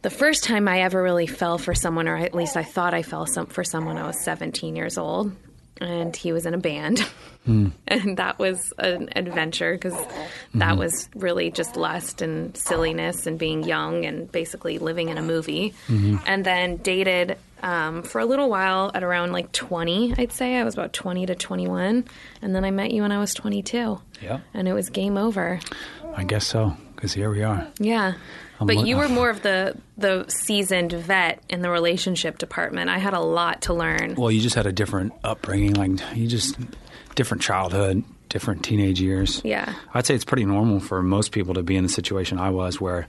[0.00, 3.02] the first time I ever really fell for someone, or at least I thought I
[3.02, 5.36] fell some, for someone, I was 17 years old,
[5.80, 7.06] and he was in a band.
[7.44, 7.68] Hmm.
[7.86, 10.78] And that was an adventure because that mm-hmm.
[10.78, 15.72] was really just lust and silliness and being young and basically living in a movie.
[15.86, 16.16] Mm-hmm.
[16.26, 20.56] And then dated um, for a little while at around like 20, I'd say.
[20.56, 22.04] I was about 20 to 21.
[22.42, 23.98] And then I met you when I was 22.
[24.20, 24.40] Yeah.
[24.52, 25.58] And it was game over.
[26.14, 26.76] I guess so.
[26.94, 27.66] Because here we are.
[27.78, 28.14] Yeah.
[28.60, 32.90] But you were more of the the seasoned vet in the relationship department.
[32.90, 34.14] I had a lot to learn.
[34.16, 35.74] Well, you just had a different upbringing.
[35.74, 36.56] Like you just
[37.14, 39.40] different childhood, different teenage years.
[39.44, 39.74] Yeah.
[39.94, 42.80] I'd say it's pretty normal for most people to be in the situation I was,
[42.80, 43.06] where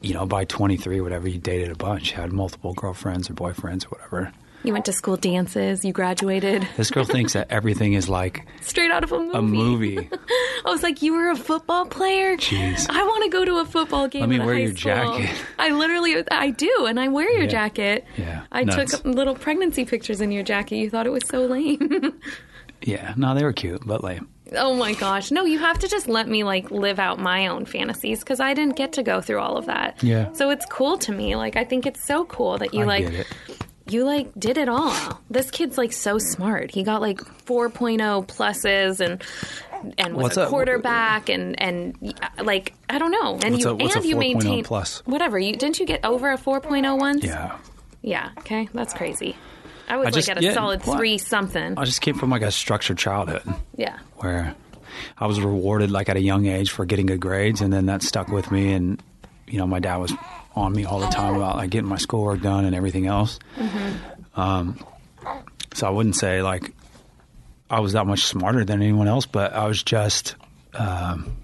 [0.00, 3.88] you know by 23, whatever, you dated a bunch, had multiple girlfriends or boyfriends or
[3.88, 4.32] whatever.
[4.64, 8.90] You went to school dances, you graduated This girl thinks that everything is like straight
[8.90, 9.36] out of a movie.
[9.38, 10.10] a movie.
[10.66, 12.36] I was like, you were a football player?
[12.36, 12.86] Jeez.
[12.90, 14.22] I want to go to a football game.
[14.22, 15.30] Let me wear high your school." jacket.
[15.58, 17.46] I literally, I do, and I wear your Yeah.
[17.48, 18.04] jacket.
[18.16, 18.92] Yeah, I nuts.
[18.98, 20.76] took little pregnancy pictures in your jacket.
[20.76, 22.20] You thought it was so lame.
[22.80, 24.28] Yeah, no, they were cute, but lame.
[24.54, 25.32] Oh my gosh.
[25.32, 28.54] No, you have to just let me like live out my own fantasies because I
[28.54, 30.00] didn't get to go through all of that.
[30.02, 30.32] Yeah.
[30.32, 31.34] So it's cool to me.
[31.34, 33.26] Like I think it's so cool that you I like get it.
[33.92, 35.20] You like did it all.
[35.30, 36.70] This kid's like so smart.
[36.70, 39.22] He got like 4.0 pluses and
[39.96, 43.38] and was What's a quarterback and and like I don't know.
[43.42, 45.00] And What's you a- and you 4.0 maintain plus?
[45.06, 45.38] whatever.
[45.38, 47.24] You didn't you get over a 4.0 once?
[47.24, 47.56] Yeah.
[48.02, 48.30] Yeah.
[48.38, 48.68] Okay.
[48.74, 49.36] That's crazy.
[49.88, 50.98] I was I like just- at a yeah, solid what?
[50.98, 51.78] 3 something.
[51.78, 53.42] I just came from like a structured childhood.
[53.76, 53.98] Yeah.
[54.16, 54.54] where
[55.16, 58.02] I was rewarded like at a young age for getting good grades, and then that
[58.02, 58.72] stuck with me.
[58.72, 59.00] And
[59.50, 60.12] you know, my dad was
[60.54, 63.38] on me all the time about like getting my schoolwork done and everything else.
[64.36, 64.78] Um,
[65.74, 66.72] so I wouldn't say like
[67.70, 70.34] I was that much smarter than anyone else, but I was just
[70.74, 71.36] um,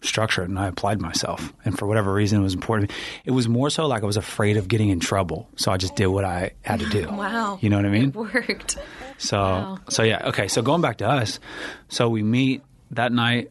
[0.00, 1.52] structured, and I applied myself.
[1.64, 2.90] And for whatever reason, it was important.
[3.24, 5.94] It was more so like I was afraid of getting in trouble, so I just
[5.94, 7.08] did what I had to do.
[7.12, 7.58] Wow.
[7.60, 8.08] you know what I mean?
[8.08, 8.78] It worked.
[9.18, 9.78] So Wow.
[9.88, 10.48] so yeah, okay.
[10.48, 11.38] So going back to us,
[11.88, 13.50] so we meet that night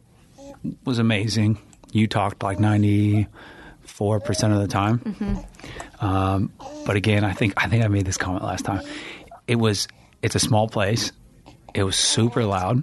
[0.84, 1.58] was amazing.
[1.92, 3.28] You talked like ninety
[4.02, 4.98] four percent of the time.
[4.98, 6.04] Mm-hmm.
[6.04, 6.50] Um,
[6.86, 8.82] but again, I think I think I made this comment last time.
[9.46, 9.86] It was
[10.22, 11.12] it's a small place.
[11.72, 12.82] It was super loud,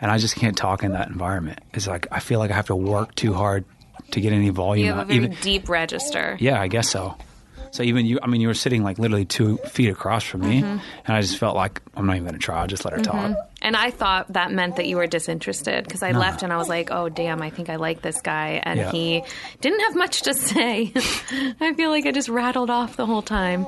[0.00, 1.58] and I just can't talk in that environment.
[1.74, 3.64] It's like I feel like I have to work too hard
[4.12, 4.86] to get any volume.
[4.86, 6.36] You have a very Even deep register.
[6.40, 7.16] yeah, I guess so.
[7.72, 10.60] So even you, I mean, you were sitting like literally two feet across from me,
[10.62, 10.78] Mm-hmm.
[11.06, 12.60] and I just felt like I'm not even going to try.
[12.60, 13.34] I'll just let her talk.
[13.62, 16.68] And I thought that meant that you were disinterested because I left and I was
[16.68, 18.60] like, oh, damn, I think I like this guy.
[18.62, 18.90] And Yeah.
[18.90, 19.22] he
[19.60, 20.92] didn't have much to say.
[21.60, 23.64] I feel like I just rattled off the whole time.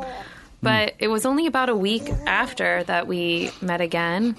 [0.60, 4.34] But it was only about a week after that we met again,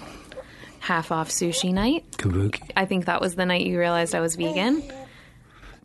[0.80, 2.04] half off sushi night.
[2.18, 2.70] Kabuki.
[2.76, 4.82] I think that was the night you realized I was vegan.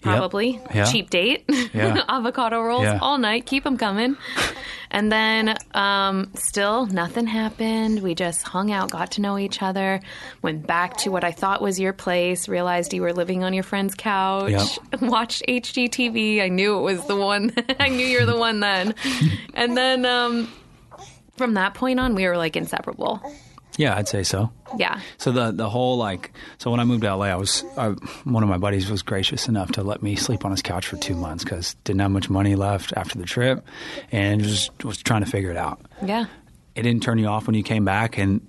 [0.02, 0.60] Probably.
[0.74, 0.86] Yeah.
[0.86, 1.44] Cheap date.
[1.74, 2.04] Yeah.
[2.10, 3.00] Avocado rolls Yeah.
[3.02, 3.46] all night.
[3.46, 4.18] Keep them coming.
[4.90, 8.02] and then um, still nothing happened.
[8.02, 10.02] We just hung out, got to know each other,
[10.42, 13.64] went back to what I thought was your place, realized you were living on your
[13.64, 14.52] friend's couch,
[14.92, 15.02] Yep.
[15.02, 16.42] watched HGTV.
[16.42, 17.54] I knew it was the one.
[17.80, 18.96] I knew you were the one then.
[19.54, 20.52] and then um,
[21.38, 23.22] from that point on, we were like inseparable.
[23.82, 24.52] Yeah, I'd say so.
[24.78, 25.00] Yeah.
[25.18, 27.88] So the the whole like so when I moved to LA, I was I,
[28.26, 30.98] one of my buddies was gracious enough to let me sleep on his couch for
[30.98, 33.66] two months because didn't have much money left after the trip,
[34.12, 35.82] and just was trying to figure it out.
[36.06, 36.26] Yeah.
[36.76, 38.40] It didn't turn you off when you came back, and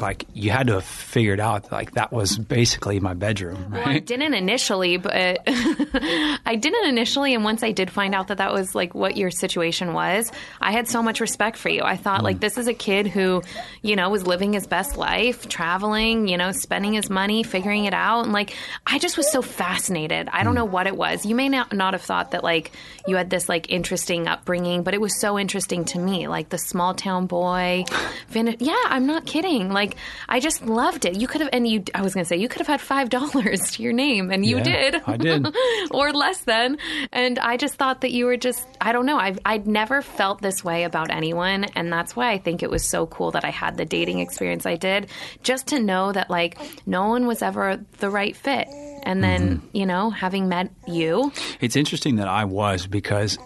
[0.00, 3.98] like you had to have figured out like that was basically my bedroom, Well, I
[3.98, 5.14] didn't initially, but
[5.46, 7.34] I didn't initially.
[7.34, 10.30] And once I did find out that that was like what your situation was,
[10.60, 11.82] I had so much respect for you.
[11.82, 12.40] I thought, like, mm.
[12.40, 13.42] this is a kid who,
[13.82, 17.94] you know, was living his best life, traveling, you know, spending his money, figuring it
[17.94, 18.24] out.
[18.24, 18.54] And like,
[18.86, 20.28] I just was so fascinated.
[20.32, 20.56] I don't mm.
[20.56, 21.24] know what it was.
[21.24, 22.72] You may not, not have thought that like
[23.06, 26.28] you had this like interesting upbringing, but it was so interesting to me.
[26.28, 27.84] Like the small town boy.
[28.28, 29.70] Fin- yeah, I'm not kidding.
[29.70, 29.87] Like,
[30.28, 31.20] I just loved it.
[31.20, 33.72] You could have, and you, I was going to say, you could have had $5
[33.76, 35.02] to your name, and you Yeah, did.
[35.06, 35.46] I did.
[35.90, 36.78] or less than.
[37.12, 40.40] And I just thought that you were just, I don't know, I've, I'd never felt
[40.42, 41.64] this way about anyone.
[41.76, 44.66] And that's why I think it was so cool that I had the dating experience
[44.66, 45.08] I did,
[45.42, 48.68] just to know that, like, no one was ever the right fit.
[49.04, 49.76] And then, Mm-hmm.
[49.76, 53.38] you know, having met you, It's interesting that I was because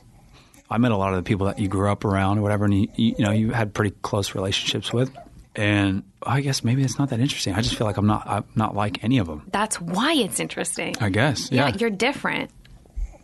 [0.71, 2.75] I met a lot of the people that you grew up around or whatever, and
[2.75, 5.11] you, you know you had pretty close relationships with.
[5.55, 7.55] And I guess maybe it's not that interesting.
[7.55, 9.43] I just feel like I'm not I'm not like any of them.
[9.53, 10.95] that's why it's interesting.
[11.01, 11.51] I guess.
[11.53, 11.77] yeah, Yeah.
[11.79, 12.51] you're different.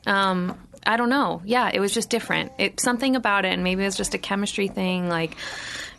[0.07, 1.43] Um, I don't know.
[1.45, 2.53] Yeah, it was just different.
[2.59, 5.09] It something about it, and maybe it was just a chemistry thing.
[5.09, 5.37] Like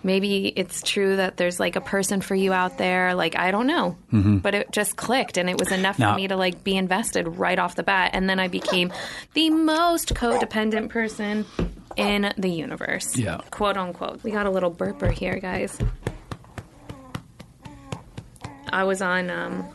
[0.03, 3.13] maybe it's true that there's like a person for you out there.
[3.13, 6.27] Like I don't know, but it just clicked, and it was enough Now- for me
[6.27, 8.11] to like be invested right off the bat.
[8.13, 8.91] And then I became
[9.33, 11.45] the most codependent person
[11.97, 13.17] in the universe.
[13.17, 13.41] Yeah.
[13.51, 14.23] quote unquote.
[14.23, 15.77] We got a little burper here, guys.
[18.71, 19.29] I was on.
[19.29, 19.67] Um,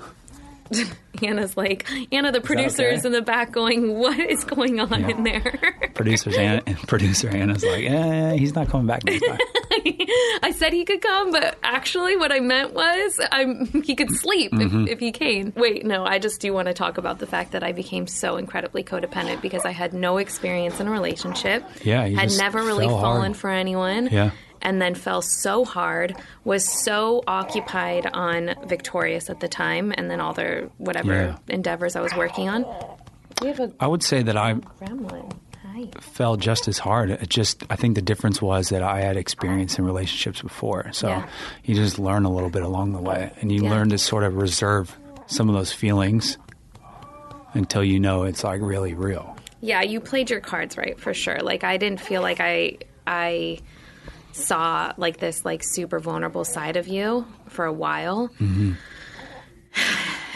[1.23, 3.07] Anna's like Anna, the producer is okay?
[3.09, 5.09] in the back going, "What is going on Yeah.
[5.09, 9.39] in there?" Producers Anna, and producer Anna's like, eh, he's not coming back next time.
[10.43, 14.53] I said he could come, but actually, what I meant was I'm, he could sleep
[14.53, 14.85] Mm-hmm.
[14.87, 15.53] if, if he came.
[15.57, 18.37] Wait, no, I just do want to talk about the fact that I became so
[18.37, 21.65] incredibly codependent because I had no experience in a relationship.
[21.85, 23.17] Yeah, you had never really fell hard.
[23.17, 24.09] fallen for anyone.
[24.11, 24.31] Yeah.
[24.65, 30.21] And then fell so hard, was so occupied on Victorious at the time, and then
[30.21, 31.37] all the whatever Yeah.
[31.49, 32.65] endeavors I was working on.
[33.43, 35.31] We have a I would say that I gremlin.
[35.75, 35.89] Hi.
[36.01, 37.11] fell just as hard.
[37.11, 41.09] It just I think the difference was that I had experience in relationships before, so
[41.09, 41.27] Yeah.
[41.65, 43.71] you just learn a little bit along the way, and you Yeah.
[43.71, 44.97] learn to sort of reserve
[45.27, 46.39] some of those feelings
[47.55, 49.37] until you know it's like really real.
[49.61, 51.39] Yeah, you played your cards right for sure.
[51.41, 53.59] Like I didn't feel like I I
[54.35, 58.31] saw like this like super vulnerable side of you for a while.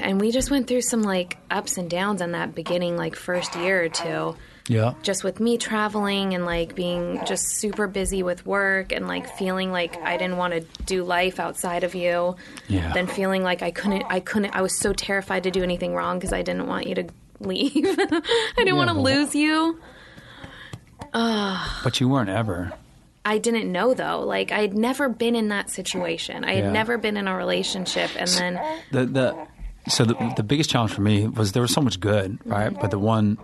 [0.01, 3.57] And we just went through some like ups and downs in that beginning like first
[3.57, 4.37] year or two.
[4.69, 9.29] Yeah, Just with me traveling and like being just super busy with work and like
[9.37, 12.37] feeling like I didn't want to do life outside of you.
[12.69, 12.93] Yeah.
[12.93, 16.19] Then feeling like I couldn't I couldn't I was so terrified to do anything wrong
[16.19, 17.07] because I didn't want you to
[17.41, 17.73] leave.
[17.99, 19.81] I didn't want to lose you.
[21.13, 22.73] but you weren't ever.
[23.29, 24.21] I didn't know though.
[24.21, 26.45] Like I had never been in that situation.
[26.45, 26.73] I had Yeah.
[26.73, 28.61] never been in a relationship, and then
[28.91, 29.47] the the
[29.89, 32.73] so the the biggest challenge for me was there was so much good, right?
[32.81, 33.37] But the one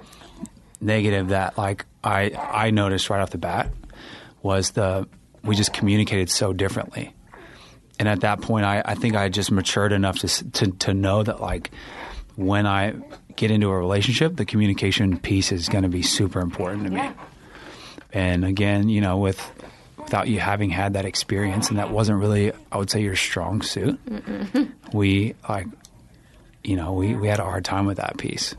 [0.81, 2.31] negative that like I
[2.66, 3.70] I noticed right off the bat
[4.42, 5.07] was the
[5.42, 7.14] we just communicated so differently.
[7.99, 11.23] And at that point, I, I think I just matured enough to, to to know
[11.23, 11.70] that like
[12.37, 12.94] when I
[13.37, 17.11] get into a relationship, the communication piece is going to be super important to me.
[18.12, 19.38] And again, you know, with
[20.14, 23.62] without you having had that experience, and that wasn't really, I would say, your strong
[23.62, 23.98] suit.
[24.92, 25.66] We like,
[26.62, 28.55] you know, we we had a hard time with that piece.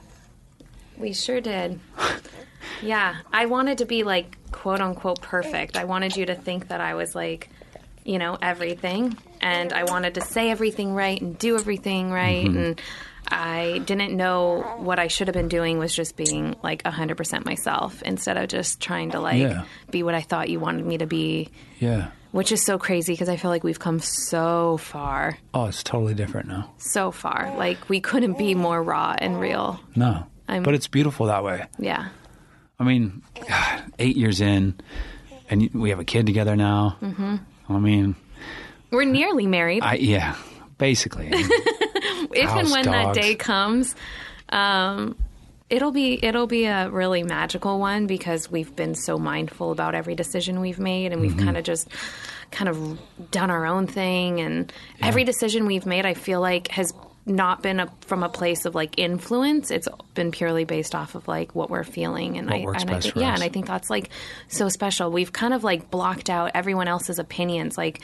[0.98, 1.80] we sure did.
[2.84, 5.78] Yeah, I wanted to be like quote unquote perfect.
[5.78, 7.50] I wanted you to think that I was like,
[8.04, 12.58] you know, everything, and I wanted to say everything right and do everything right, Mm-hmm.
[12.58, 12.82] and
[13.28, 18.02] I didn't know what I should have been doing was just being like 100% myself
[18.04, 19.64] instead of just trying to like Yeah.
[19.92, 21.50] be what I thought you wanted me to be.
[21.80, 22.08] Yeah.
[22.32, 26.14] Which is so crazy because I feel like we've come so far, Oh, it's totally
[26.14, 26.72] different now.
[26.78, 27.54] so far.
[27.58, 29.80] Like we couldn't be more raw and real.
[29.96, 31.66] No, I'm- but it's beautiful that way.
[31.80, 32.10] Yeah.
[32.78, 34.76] I mean, God, eight years in,
[35.50, 36.98] and we have a kid together now.
[37.02, 37.36] Mm-hmm.
[37.70, 38.16] I mean,
[38.92, 39.82] We're nearly married.
[39.84, 40.36] I yeah,
[40.78, 41.30] basically.
[41.32, 43.96] if and when that day comes,
[44.50, 45.16] um,
[45.68, 50.14] It'll be it'll be a really magical one because we've been so mindful about every
[50.14, 51.44] decision we've made and we've Mm-hmm.
[51.44, 51.88] kind of just
[52.52, 53.00] kind of
[53.32, 56.94] done our own thing and every decision we've made I feel like has
[57.26, 61.28] not been a, from a place of like influence it's been purely based off of
[61.28, 63.40] like what we're feeling and What I and I think, yeah us.
[63.40, 64.12] and I think that's like
[64.48, 68.02] so special we've kind of like blocked out everyone else's opinions like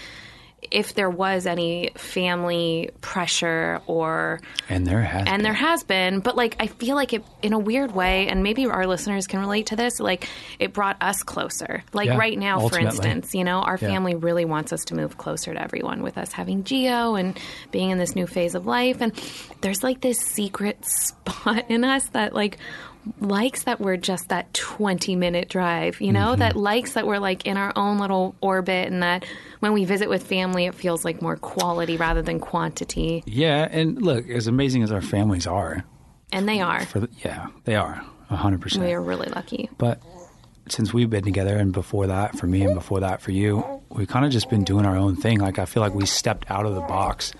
[0.70, 5.44] if there was any family pressure or And there has and been.
[5.44, 8.66] there has been but like i feel like it in a weird way and maybe
[8.68, 10.28] our listeners can relate to this like
[10.60, 13.88] it brought us closer like Yeah, right now for instance you know our Yeah.
[13.90, 17.40] family really wants us to move closer to everyone with us having Gio and
[17.72, 19.14] being in this new phase of life and
[19.62, 22.58] there's like this secret spot in us that like
[23.20, 26.40] likes that we're just that 20 minute drive you know Mm-hmm.
[26.40, 29.26] that likes that we're like in our own little orbit and that
[29.60, 34.02] when we visit with family it feels like more quality rather than quantity Yeah, and
[34.02, 35.84] look, as amazing as our families are,
[36.32, 38.86] and they are for the, yeah, they are hundred percent.
[38.86, 40.00] we are really lucky But
[40.70, 44.08] since we've been together, and before that for me, and before that for you, we've
[44.08, 45.40] kind of just been doing our own thing.
[45.40, 47.34] Like I feel like we stepped out of the box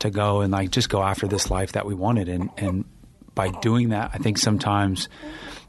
[0.00, 2.84] to go and like just go after this life that we wanted, and and
[3.34, 5.08] by doing that, I think sometimes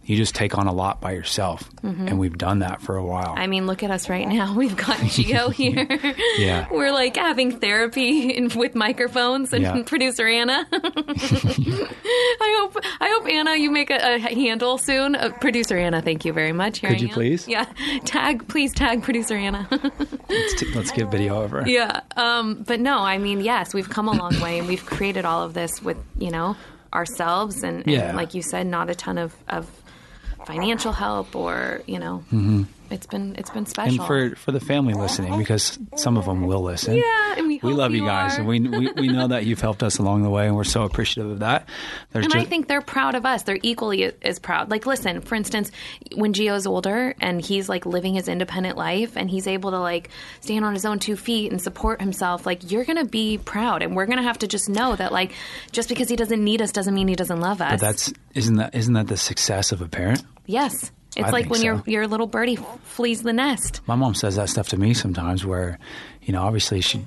[0.05, 3.23] you just take on a lot by yourself, and we've done that for a while.
[3.29, 3.39] Mm-hmm.
[3.39, 4.53] I mean, look at us right now.
[4.57, 5.87] We've got Gio here.
[6.37, 6.67] Yeah.
[6.69, 9.81] We're like having therapy in, with microphones and Yeah.
[9.85, 10.67] producer Anna.
[10.73, 15.15] I hope I hope Anna you make a, a handle soon.
[15.15, 16.79] Uh, producer Anna, thank you very much.
[16.79, 17.13] Here Could I you am.
[17.13, 17.47] please?
[17.47, 17.65] Yeah.
[18.05, 19.67] Tag please tag producer Anna.
[19.71, 21.63] let's, t- let's get video over.
[21.65, 22.01] yeah.
[22.17, 25.43] Um, but no, I mean, yes, we've come a long way and we've created all
[25.43, 26.55] of this with, you know,
[26.93, 28.15] ourselves and, and Yeah.
[28.15, 29.69] like you said, not a ton of, of
[30.45, 32.63] financial help or, you know, mm-hmm.
[32.93, 33.99] It's been it's been special.
[33.99, 36.95] And for for the family listening, because some of them will listen.
[36.95, 39.61] Yeah, and we hope love you you guys, and we, we we know that you've
[39.61, 41.67] helped us along the way, and we're so appreciative of that.
[42.11, 43.43] There's And just I think they're proud of us.
[43.43, 44.69] They're equally as proud.
[44.69, 45.71] Like, listen, for instance,
[46.15, 50.09] when Gio's older and he's like living his independent life and he's able to like
[50.41, 53.81] stand on his own two feet and support himself, like, you're going to be proud.
[53.81, 55.31] And we're going to have to just know that, like,
[55.71, 57.71] just because he doesn't need us doesn't mean he doesn't love us.
[57.71, 60.23] but that's isn't that isn't that the success of a parent?
[60.45, 60.91] yes.
[61.15, 61.65] It's I like when so.
[61.65, 63.81] your your little birdie flees the nest.
[63.87, 65.79] My mom says that stuff to me sometimes, where
[66.21, 67.05] you know, obviously she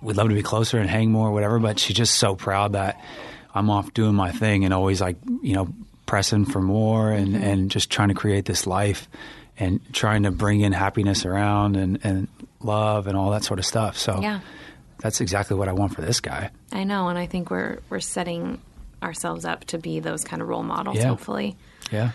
[0.00, 2.72] would love to be closer and hang more, or whatever, but she's just so proud
[2.72, 3.00] that
[3.54, 5.68] I'm off doing my thing and always like you know
[6.06, 7.42] pressing for more and Mm-hmm.
[7.44, 9.08] and just trying to create this life
[9.58, 12.28] and trying to bring in happiness around and and
[12.60, 13.96] love and all that sort of stuff.
[13.98, 14.40] So Yeah.
[14.98, 16.50] that's exactly what I want for this guy.
[16.72, 18.60] I know, and I think we're we're setting
[19.02, 20.96] ourselves up to be those kind of role models.
[20.96, 21.08] Yeah.
[21.08, 21.56] Hopefully,
[21.90, 22.12] Yeah.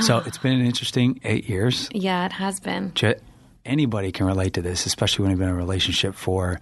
[0.00, 1.88] So it's been an interesting eight years.
[1.92, 2.92] yeah, it has been.
[3.64, 6.58] Anybody can relate to this, especially when you've been in a relationship for,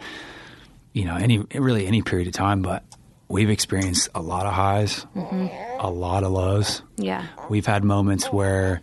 [0.93, 2.61] you know, any really any period of time.
[2.61, 2.85] But
[3.29, 5.81] we've experienced a lot of highs, mm-hmm.
[5.81, 6.83] a lot of lows.
[6.97, 8.83] Yeah, We've had moments where,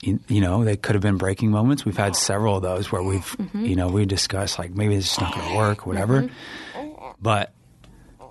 [0.00, 1.84] you, you know, they could have been breaking moments.
[1.84, 3.64] We've had several of those where we've, mm-hmm.
[3.64, 6.22] you know, we discussed like maybe this is not going to work, whatever.
[6.22, 7.10] Mm-hmm.
[7.20, 7.52] But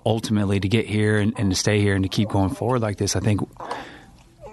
[0.05, 2.97] ultimately, to get here and, and to stay here and to keep going forward like
[2.97, 3.39] this, I think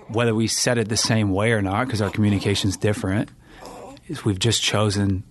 [0.08, 3.30] whether we said it the same way or not, because our communication's different,
[4.08, 5.22] is we've just chosen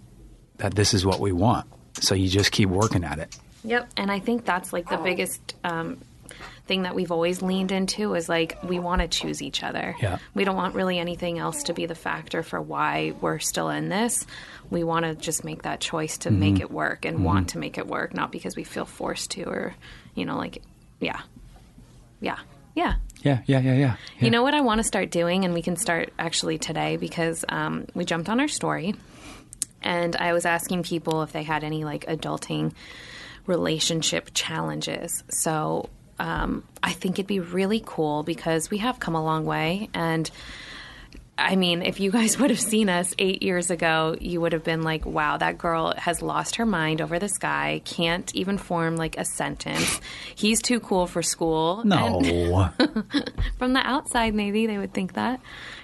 [0.57, 1.67] that this is what we want.
[1.99, 3.35] So you just keep working at it.
[3.63, 5.97] Yep, and I think that's like the biggest um,
[6.67, 9.95] thing that we've always leaned into is like we want to choose each other.
[10.01, 10.19] Yeah.
[10.35, 13.89] We don't want really anything else to be the factor for why we're still in
[13.89, 14.25] this.
[14.69, 17.77] We want to just make that choice to make it work and want to make
[17.77, 19.75] it work, not because we feel forced to or,
[20.13, 20.61] you know, like,
[20.99, 21.21] yeah,
[22.19, 22.37] yeah,
[22.75, 22.95] yeah.
[23.23, 23.95] Yeah, yeah, yeah, yeah.
[24.19, 27.43] You know what I want to start doing, and we can start actually today because
[27.49, 28.95] um, we jumped on our story,
[29.81, 32.73] and I was asking people if they had any like adulting
[33.45, 35.23] relationship challenges.
[35.29, 39.89] So um, I think it'd be really cool because we have come a long way,
[39.93, 40.29] and
[41.39, 44.63] I mean, if you guys would have seen us eight years ago, you would have
[44.63, 48.95] been like, wow, that girl has lost her mind over this guy, can't even form
[48.95, 50.01] like a sentence.
[50.35, 51.83] He's too cool for school.
[51.85, 52.19] No.
[53.59, 55.39] From the outside, maybe they would think that.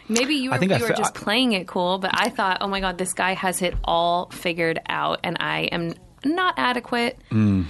[0.09, 2.67] Maybe you were, you were fe- just I- playing it cool, but I thought, oh
[2.67, 5.93] my God, this guy has it all figured out, and I am
[6.25, 7.17] not adequate.
[7.31, 7.65] Mm.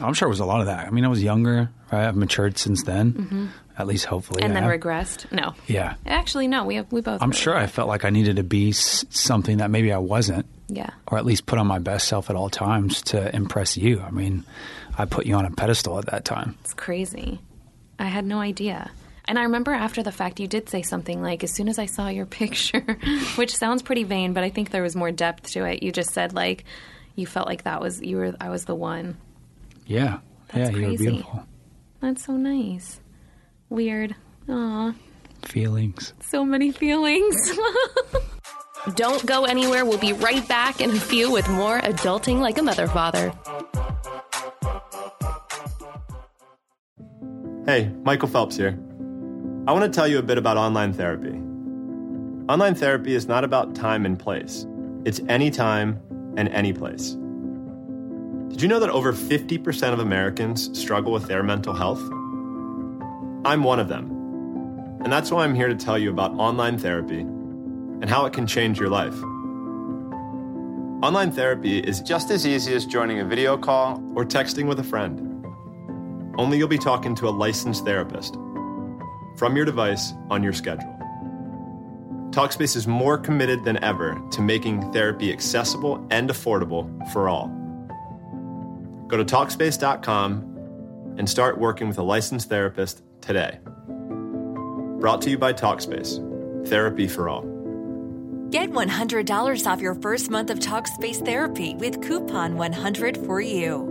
[0.00, 0.86] I'm sure it was a lot of that.
[0.86, 2.06] I mean, I was younger, right?
[2.06, 3.12] I've matured since then.
[3.12, 3.46] Mm-hmm.
[3.80, 4.42] At least hopefully.
[4.42, 4.72] and then have.
[4.80, 5.30] regressed.
[5.32, 5.54] No.
[5.66, 5.94] Yeah.
[6.06, 6.64] Actually, no.
[6.64, 7.20] We have, we both.
[7.22, 10.46] I'm really sure I felt like I needed to be something that maybe I wasn't,
[10.68, 10.90] Yeah.
[11.08, 14.00] or at least put on my best self at all times to impress you.
[14.00, 14.44] I mean,
[14.96, 16.56] I put you on a pedestal at that time.
[16.62, 17.40] It's crazy.
[17.98, 18.90] I had no idea.
[19.26, 21.86] And I remember after the fact, you did say something like, as soon as I
[21.86, 22.98] saw your picture,
[23.36, 25.82] which sounds pretty vain, but I think there was more depth to it.
[25.82, 26.64] You just said, like,
[27.16, 29.16] you felt like that was, you were, I was the one.
[29.86, 30.18] Yeah.
[30.52, 31.04] That's yeah, you were crazy.
[31.10, 31.46] beautiful.
[32.00, 32.98] That's so nice.
[33.70, 34.14] Weird.
[34.48, 34.92] Aw,
[35.42, 36.12] Feelings.
[36.20, 37.58] so many feelings.
[38.94, 39.84] Don't go anywhere.
[39.84, 43.32] We'll be right back in a few with more Adulting Like a Mother Father.
[47.66, 48.78] Hey, Michael Phelps here.
[49.68, 51.36] I want to tell you a bit about online therapy.
[52.52, 54.66] Online therapy is not about time and place,
[55.04, 56.00] it's any time
[56.36, 57.16] and any place.
[58.48, 62.00] Did you know that over 50% of Americans struggle with their mental health?
[63.44, 64.10] I'm one of them.
[65.02, 68.46] And that's why I'm here to tell you about online therapy and how it can
[68.46, 69.14] change your life.
[71.02, 74.84] Online therapy is just as easy as joining a video call or texting with a
[74.84, 75.26] friend.
[76.36, 78.34] Only you'll be talking to a licensed therapist
[79.36, 80.94] from your device on your schedule.
[82.30, 87.48] Talkspace is more committed than ever to making therapy accessible and affordable for all.
[89.08, 93.58] Go to Talkspace.com and start working with a licensed therapist today.
[95.00, 96.18] Brought to you by Talkspace,
[96.68, 97.42] therapy for all.
[98.50, 103.90] Get $100 off your first month of Talkspace therapy with coupon 100 for you.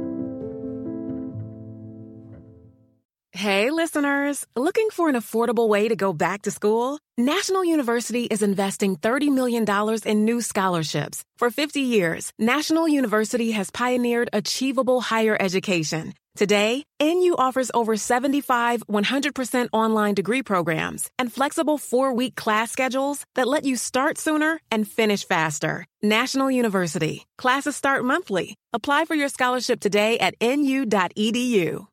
[3.32, 4.46] Hey, listeners!
[4.58, 7.00] Looking for an affordable way to go back to school?
[7.18, 9.66] National University is investing $30 million
[10.06, 11.24] in new scholarships.
[11.38, 16.16] For 50 years, National University has pioneered achievable higher education.
[16.40, 23.26] Today, NU offers over 75 100% online degree programs and flexible four week class schedules
[23.36, 25.86] that let you start sooner and finish faster.
[26.02, 27.26] National University.
[27.38, 28.56] Classes start monthly.
[28.72, 31.88] Apply for your scholarship today at nu.edu.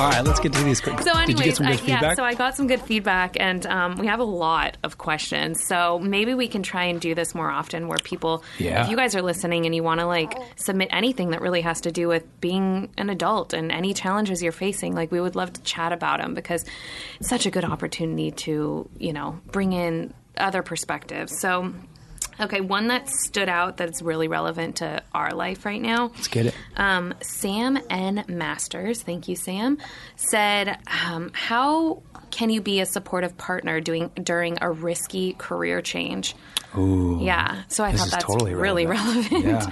[0.00, 0.98] All right, let's get to these quick.
[1.02, 3.36] So, anyways, Did you get some good uh, yeah, so I got some good feedback,
[3.38, 5.62] and um, we have a lot of questions.
[5.66, 8.84] So maybe we can try and do this more often, where people, Yeah.
[8.84, 11.82] if you guys are listening and you want to like submit anything that really has
[11.82, 15.52] to do with being an adult and any challenges you're facing, like we would love
[15.52, 16.64] to chat about them because
[17.18, 21.38] it's such a good opportunity to, you know, bring in other perspectives.
[21.38, 21.74] So.
[22.40, 26.08] Okay, one that stood out that's really relevant to our life right now.
[26.14, 26.54] Let's get it.
[26.76, 28.24] Um, Sam N.
[28.28, 29.78] Masters, thank you, Sam,
[30.16, 36.34] said, um, "How can you be a supportive partner doing during a risky career change?"
[36.78, 37.18] Ooh.
[37.20, 39.44] Yeah, so I thought that's totally really relevant.
[39.44, 39.70] Yeah.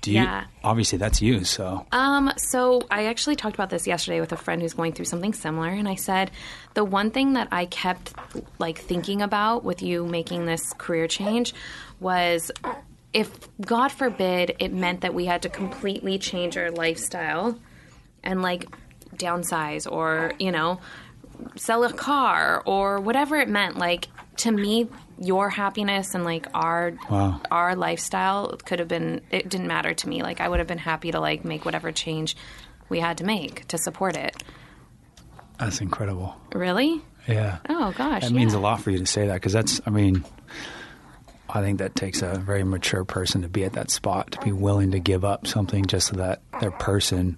[0.00, 0.46] Do you, Yeah.
[0.64, 1.44] Obviously, that's you.
[1.44, 5.04] So Um, so I actually talked about this yesterday with a friend who's going through
[5.04, 6.32] something similar, and I said
[6.74, 8.12] the one thing that I kept
[8.58, 11.54] like thinking about with you making this career change
[12.02, 12.50] was
[13.12, 13.30] if
[13.60, 17.58] God forbid it meant that we had to completely change our lifestyle
[18.22, 18.66] and like
[19.16, 20.80] downsize or you know
[21.56, 24.88] sell a car or whatever it meant like to me
[25.18, 27.40] your happiness and like our Wow.
[27.50, 30.78] our lifestyle could have been it didn't matter to me like i would have been
[30.78, 32.36] happy to like make whatever change
[32.88, 34.42] we had to make to support it
[35.58, 36.34] that's incredible.
[36.54, 37.58] really Yeah.
[37.68, 40.24] oh gosh That means a lot for you to say that because that's, I mean,
[41.54, 44.52] I think that takes a very mature person to be at that spot, to be
[44.52, 47.36] willing to give up something just so that their person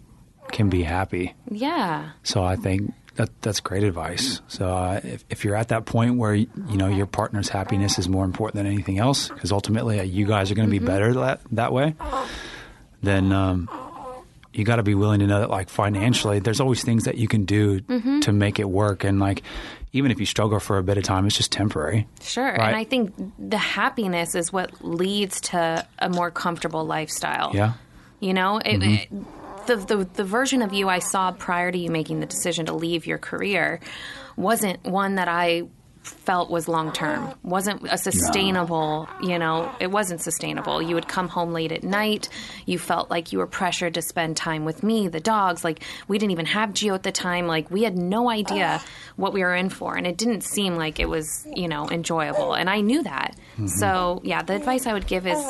[0.53, 1.35] can be happy.
[1.51, 4.41] yeah So I think that that's great advice.
[4.49, 8.09] So uh, if, if you're at that point where you know your partner's happiness is
[8.09, 11.13] more important than anything else, because ultimately uh, you guys are going to be better
[11.15, 11.95] that that way,
[13.03, 13.69] then um,
[14.53, 17.29] you got to be willing to know that like financially, there's always things that you
[17.29, 17.81] can do
[18.21, 19.43] to make it work, and like
[19.95, 22.07] even if you struggle for a bit of time, it's just temporary.
[22.21, 22.45] Sure.
[22.45, 22.61] Right.
[22.61, 27.53] And I think the happiness is what leads to a more comfortable lifestyle.
[27.55, 27.73] Yeah.
[28.21, 29.17] You know, it, Mm-hmm.
[29.17, 29.25] it-
[29.67, 32.75] the, the the version of you I saw prior to you making the decision to
[32.75, 33.81] leave your career
[34.37, 35.63] wasn't one that I
[36.07, 37.35] felt was long term.
[37.43, 39.09] wasn't a sustainable.
[39.23, 40.83] You know, it wasn't sustainable.
[40.83, 42.29] You would come home late at night.
[42.67, 45.65] You felt like you were pressured to spend time with me, the dogs.
[45.65, 47.47] Like we didn't even have Gio at the time.
[47.47, 48.83] Like we had no idea
[49.17, 52.55] what we were in for, and it didn't seem like it was you know enjoyable.
[52.55, 53.37] And I knew that.
[53.55, 53.67] Mm-hmm.
[53.69, 55.43] So yeah, the advice I would give is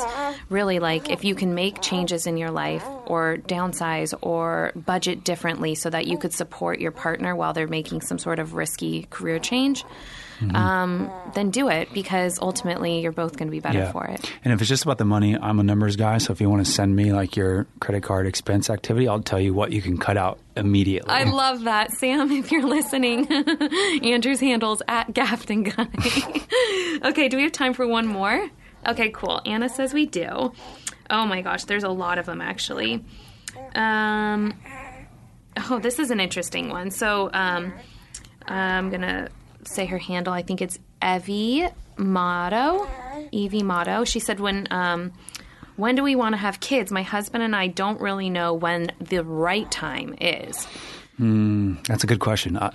[0.49, 5.75] really like if you can make changes in your life or downsize or budget differently
[5.75, 9.39] so that you could support your partner while they're making some sort of risky career
[9.39, 9.83] change.
[10.53, 14.31] Um, then do it because ultimately you're both going to be better for it.
[14.43, 16.17] And if it's just about the money, I'm a numbers guy.
[16.17, 19.39] So if you want to send me like your credit card expense activity, I'll tell
[19.39, 21.09] you what you can cut out immediately.
[21.09, 22.31] I love that, Sam.
[22.35, 23.27] If you're listening,
[24.03, 27.09] Andrew's handles at Gafton Guy.
[27.09, 28.49] okay, do we have time for one more?
[28.87, 29.41] Okay, cool.
[29.45, 30.51] Anna says we do.
[31.09, 33.03] Oh my gosh, there's a lot of them actually.
[33.73, 34.53] Um,
[35.69, 36.91] oh, this is an interesting one.
[36.91, 37.73] So um,
[38.47, 39.29] I'm gonna
[39.67, 40.33] say her handle.
[40.33, 42.87] I think it's Evie Motto.
[43.31, 44.03] Evie Motto.
[44.03, 45.13] She said when um,
[45.75, 46.91] when do we want to have kids?
[46.91, 50.67] My husband and I don't really know when the right time is.
[51.17, 52.57] That's a good question.
[52.57, 52.71] I,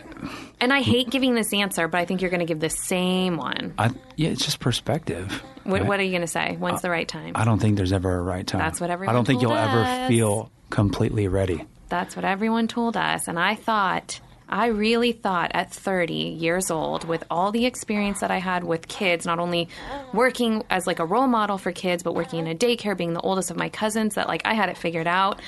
[0.60, 3.36] And I hate giving this answer, but I think you're going to give the same
[3.36, 3.74] one.
[3.76, 5.30] I, yeah, it's just perspective.
[5.64, 5.88] What, right?
[5.88, 6.56] what are you going to say?
[6.58, 7.32] When's the right time?
[7.34, 8.60] I don't think there's ever a right time.
[8.60, 9.14] That's what everyone.
[9.14, 11.66] I don't think told you'll ever feel completely ready.
[11.90, 13.28] That's what everyone told us.
[13.28, 14.20] And I thought,
[14.50, 18.88] I really thought at 30 years old, with all the experience that I had with
[18.88, 19.68] kids, not only
[20.12, 23.20] working as like a role model for kids, but working in a daycare, being the
[23.20, 25.40] oldest of my cousins, that like I had it figured out.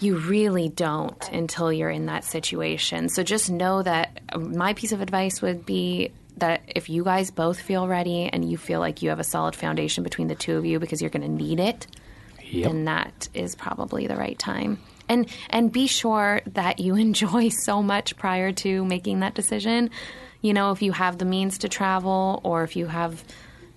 [0.00, 3.08] You really don't until you're in that situation.
[3.08, 7.30] So just know that um, my piece of advice would be that if you guys
[7.30, 10.56] both feel ready and you feel like you have a solid foundation between the two
[10.56, 11.86] of you because you're going to need it,
[12.50, 12.64] Yep.
[12.70, 14.78] then that is probably the right time.
[15.08, 19.90] And and be sure that you enjoy so much prior to making that decision.
[20.42, 23.24] You know, if you have the means to travel or if you have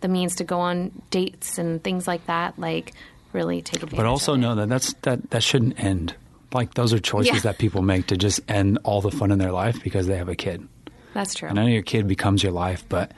[0.01, 2.93] the means to go on dates and things like that, like
[3.34, 3.97] really take advantage.
[3.97, 6.15] But also know that that's that that shouldn't end.
[6.53, 7.39] Like those are choices Yeah.
[7.41, 10.30] that people make to just end all the fun in their life because they have
[10.30, 10.67] a kid.
[11.13, 11.47] that's true.
[11.49, 13.11] And I know your kid becomes your life, but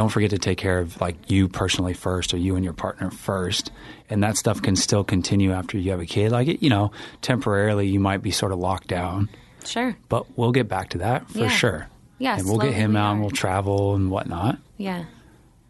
[0.00, 3.10] don't forget to take care of like you personally first or you and your partner
[3.10, 3.70] first.
[4.08, 6.32] And that stuff can still continue after you have a kid.
[6.32, 6.90] Like it, you know,
[7.20, 9.28] temporarily you might be sort of locked down,
[9.66, 9.94] Sure.
[10.08, 11.48] but we'll get back to that for Yeah.
[11.48, 11.88] sure.
[12.18, 14.56] Yeah, And we'll get him out and we'll travel and whatnot.
[14.78, 15.04] Yeah.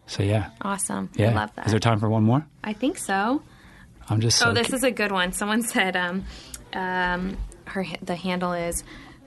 [0.07, 0.51] So yeah.
[0.61, 1.09] Awesome.
[1.15, 1.31] Yeah.
[1.31, 1.65] I love that.
[1.65, 2.45] Is there time for one more?
[2.63, 3.41] I think so.
[4.09, 5.33] I'm just so Oh, this is a good one.
[5.33, 6.23] Someone said, um,
[6.73, 8.83] um, her the handle is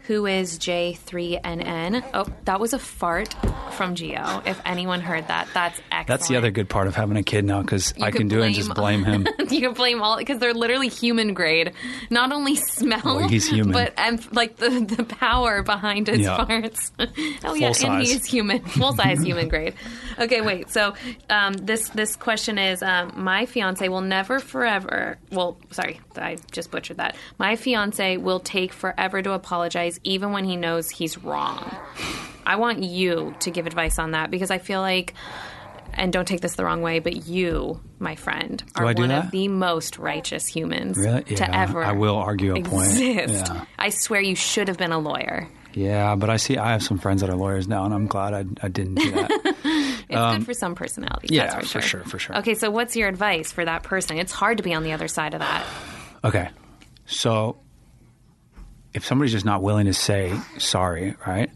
[0.07, 2.05] who is J3NN.
[2.15, 3.35] Oh, that was a fart
[3.73, 4.47] from Gio.
[4.47, 6.07] If anyone heard that, that's excellent.
[6.09, 8.47] That's the other good part of having a kid now because I can do it
[8.47, 9.27] and just blame him.
[9.51, 11.73] you can blame all because they're literally human grade.
[12.11, 13.73] Not only smell, Well, he's human.
[13.73, 16.37] but and like the the power behind his Yeah.
[16.39, 16.91] farts.
[17.45, 18.09] oh yeah, and size.
[18.09, 19.75] he is human, full size human grade.
[20.19, 20.71] Okay, wait.
[20.71, 20.95] So
[21.31, 25.19] um, this this question is: um, My fiance will never forever.
[25.33, 27.17] Well, sorry, I just butchered that.
[27.39, 31.77] My fiance will take forever to apologize, even when he knows he's wrong.
[32.47, 35.15] I want you to give advice on that because I feel like,
[35.93, 39.27] and don't take this the wrong way, but you, my friend, are one that?
[39.27, 41.23] of the most righteous humans Really?
[41.23, 41.83] to Yeah, ever.
[41.83, 42.95] I will argue a point.
[42.99, 43.65] Yeah.
[43.79, 45.49] I swear you should have been a lawyer.
[45.73, 48.33] Yeah, but I see I have some friends that are lawyers now, and I'm glad
[48.35, 49.31] I, I didn't do that.
[50.07, 51.31] It's good for some personalities.
[51.31, 52.37] Um, yeah, that's for for sure, for sure.
[52.39, 54.19] Okay, so what's your advice for that person?
[54.19, 55.65] It's hard to be on the other side of that.
[56.23, 56.51] okay,
[57.07, 57.57] so
[58.95, 61.51] if somebody's just not willing to say sorry, right?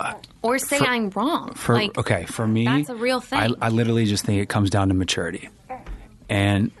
[0.00, 1.54] Uh, or say For- I'm wrong.
[1.54, 3.38] For like, okay, for me, that's a real thing.
[3.38, 5.48] I, I literally just think it comes down to maturity,
[6.28, 6.72] and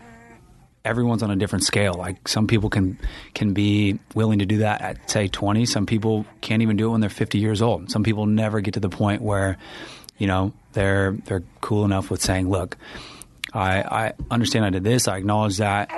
[0.84, 1.94] everyone's on a different scale.
[1.94, 2.98] Like some people can
[3.34, 5.66] can be willing to do that at say 20.
[5.66, 7.90] Some people can't even do it when they're 50 years old.
[7.90, 9.58] Some people never get to the point where,
[10.18, 12.76] you know, they're they're cool enough with saying, "Look,
[13.52, 15.06] I I understand I did this.
[15.06, 15.90] I acknowledge that.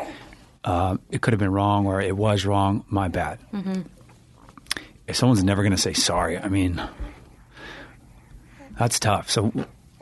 [0.64, 2.84] Uh, it could have been wrong, or it was wrong.
[2.88, 3.82] My bad." Mm-hmm.
[5.06, 6.82] If someone's never going to say sorry, I mean,
[8.78, 9.30] that's tough.
[9.30, 9.52] So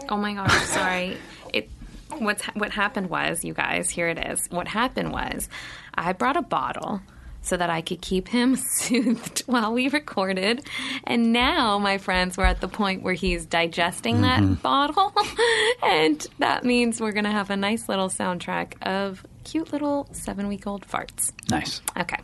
[0.08, 1.16] Oh my gosh, sorry.
[1.52, 1.70] It
[2.18, 4.46] what's what happened was, you guys, here it is.
[4.50, 5.48] What happened was
[5.94, 7.00] I brought a bottle
[7.42, 10.66] so that I could keep him soothed while we recorded.
[11.04, 15.12] And now, my friends, we're at the point where he's digesting that bottle.
[15.82, 20.48] and that means we're going to have a nice little soundtrack of cute little seven
[20.48, 21.32] week old farts.
[21.50, 21.80] nice.
[21.98, 22.18] Okay.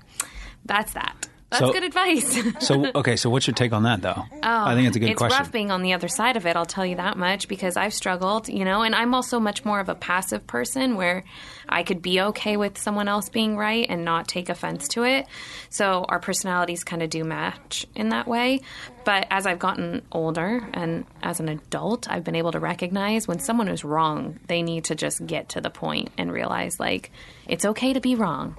[0.64, 1.14] That's that.
[1.50, 2.38] That's So- good advice.
[2.60, 4.14] So okay, so what's your take on that though?
[4.16, 5.38] Oh, I think it's a good it's question.
[5.38, 6.56] rough being on the other side of it.
[6.56, 9.80] I'll tell you that much because I've struggled, you know, and I'm also much more
[9.80, 11.24] of a passive person where
[11.68, 15.26] I could be okay with someone else being right and not take offense to it.
[15.70, 18.60] So our personalities kind of do match in that way.
[19.04, 23.38] But as I've gotten older and as an adult, I've been able to recognize when
[23.38, 27.10] someone is wrong, they need to just get to the point and realize like
[27.46, 28.56] it's okay to be wrong.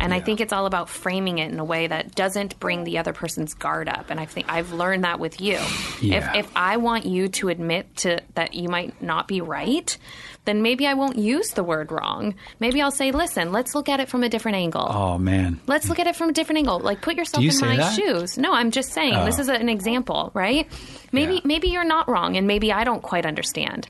[0.00, 2.98] And I think it's all about framing it in a way that doesn't bring the
[2.98, 4.10] other person's guard up.
[4.10, 5.58] And I think I've learned that with you.
[6.00, 6.34] Yeah.
[6.34, 9.96] If if I want you to admit to that you might not be right,
[10.44, 12.34] then maybe I won't use the word wrong.
[12.60, 15.88] Maybe I'll say, "Listen, let's look at it from a different angle." oh man, Let's
[15.88, 16.78] look at it from a different angle.
[16.78, 17.94] Like put yourself you in my that?
[17.94, 18.38] shoes.
[18.38, 19.24] No, I'm just saying oh.
[19.26, 19.42] this Oh.
[19.42, 20.66] is an example, right?
[21.12, 21.40] Maybe Yeah.
[21.44, 23.88] maybe you're not wrong and maybe I don't quite understand.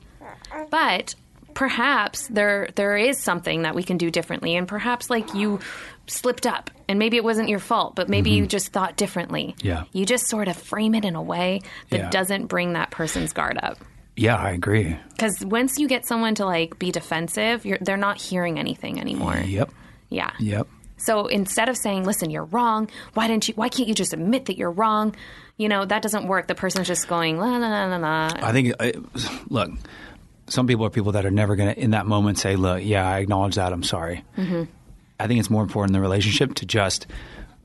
[0.70, 1.14] But
[1.54, 5.58] perhaps there there is something that we can do differently and perhaps like you
[6.08, 9.54] slipped up and maybe it wasn't your fault, but maybe you just thought differently.
[9.58, 9.66] Mm-hmm.
[9.66, 9.84] Yeah.
[9.92, 12.10] You just sort of frame it in a way that Yeah.
[12.10, 13.78] doesn't bring that person's guard up.
[14.16, 14.96] yeah, I agree.
[15.18, 19.36] Cuz once you get someone to like be defensive, you're, they're not hearing anything anymore.
[19.36, 19.70] Yep,
[20.10, 20.30] Yeah.
[20.40, 20.66] yep.
[20.96, 22.88] So instead of saying, "Listen, you're wrong.
[23.14, 23.54] Why didn't you?
[23.54, 25.14] Why can't you just admit that you're wrong?"
[25.56, 26.48] You know that doesn't work.
[26.48, 28.30] The person's just going la la la la la.
[28.42, 28.72] I think.
[28.80, 28.94] I,
[29.48, 29.70] look,
[30.48, 33.08] some people are people that are never going to, in that moment, say, "Look, yeah,
[33.08, 33.72] I acknowledge that.
[33.72, 34.64] I'm sorry." Mm-hmm.
[35.18, 37.06] I think it's more important in the relationship to just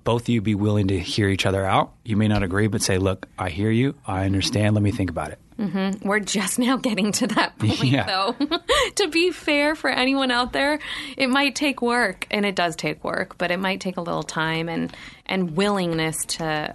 [0.03, 1.93] both of you be willing to hear each other out.
[2.03, 3.95] You may not agree, but say, "Look, I hear you.
[4.05, 4.75] I understand.
[4.75, 6.07] Let me think about it." Mm-hmm.
[6.07, 8.05] We're just now getting to that point, Yeah.
[8.05, 8.35] though.
[8.95, 10.79] to be fair for anyone out there,
[11.15, 14.23] it might take work, and it does take work, but it might take a little
[14.23, 14.93] time and
[15.25, 16.73] and willingness to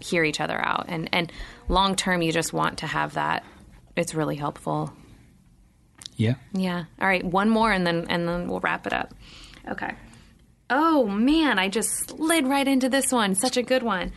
[0.00, 0.86] hear each other out.
[0.88, 1.30] And and
[1.68, 3.44] long term, you just want to have that.
[3.96, 4.92] It's really helpful.
[6.16, 6.34] Yeah.
[6.52, 6.84] Yeah.
[7.00, 9.14] All right, one more, and then and then we'll wrap it up.
[9.68, 9.94] Okay.
[10.68, 13.34] Oh man, I just slid right into this one.
[13.34, 14.12] Such a good one.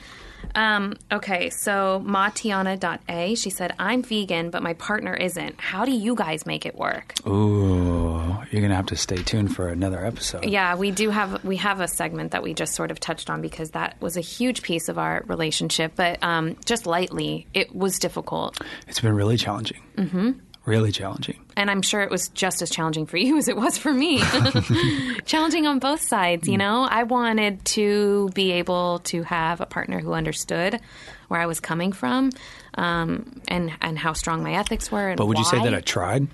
[0.55, 5.59] Um, okay, so Matiana.a, she said, I'm vegan, but my partner isn't.
[5.59, 7.13] How do you guys make it work?
[7.27, 10.45] Ooh, you're gonna have to stay tuned for another episode.
[10.45, 13.41] Yeah, we do have we have a segment that we just sort of touched on
[13.41, 15.93] because that was a huge piece of our relationship.
[15.95, 19.81] But um, just lightly, it was difficult, It's been really challenging.
[19.97, 20.31] Mm-hmm.
[20.69, 21.39] Really challenging.
[21.57, 24.19] and I'm sure it was just as challenging for you as it was for me.
[25.25, 26.83] challenging on both sides, you know.
[26.83, 30.79] I wanted to be able to have a partner who understood
[31.27, 32.29] where I was coming from,
[32.75, 35.09] um, and and how strong my ethics were.
[35.09, 36.27] And But would you say that I tried?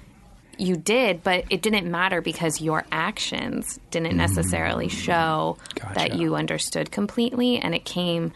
[0.57, 5.95] you did, but it didn't matter because your actions didn't necessarily show Gotcha.
[5.95, 8.31] that you understood completely, and it came.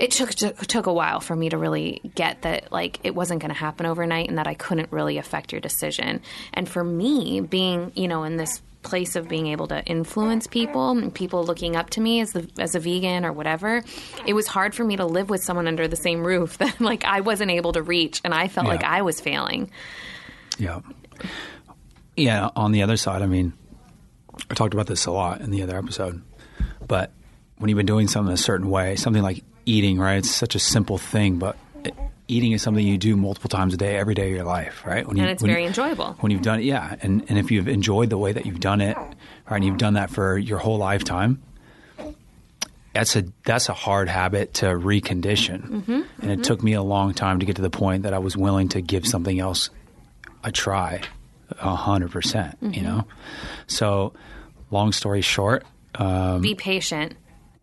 [0.00, 3.52] It took took a while for me to really get that like it wasn't going
[3.52, 6.22] to happen overnight, and that I couldn't really affect your decision.
[6.54, 10.88] And for me, being you know in this place of being able to influence people
[10.92, 13.82] and people looking up to me as the as a vegan or whatever
[14.26, 17.04] it was hard for me to live with someone under the same roof that like
[17.04, 18.72] I wasn't able to reach and I felt Yeah.
[18.72, 19.70] like I was failing
[20.56, 20.80] Yeah.
[22.16, 23.52] Yeah, on the other side, I mean,
[24.50, 26.22] I talked about this a lot in the other episode,
[26.88, 27.12] but
[27.58, 30.18] when you've been doing something a certain way, something like eating, right?
[30.18, 31.56] It's such a simple thing, but
[32.30, 35.06] eating is something you do multiple times a day, every day of your life, right?
[35.06, 36.16] When And it's when very enjoyable.
[36.20, 36.96] When you've done it, yeah.
[37.02, 39.94] And, and if you've enjoyed the way that you've done it, right, and you've done
[39.94, 41.42] that for your whole lifetime,
[42.94, 45.62] that's a that's a hard habit to recondition.
[45.68, 46.00] Mm-hmm.
[46.22, 48.36] And it took me a long time to get to the point that I was
[48.36, 49.70] willing to give something else
[50.42, 51.02] a try,
[51.50, 52.60] a hundred percent.
[52.60, 52.74] Mm-hmm.
[52.74, 53.04] You know,
[53.68, 54.12] so
[54.70, 55.64] long story short,
[55.96, 57.14] um, be patient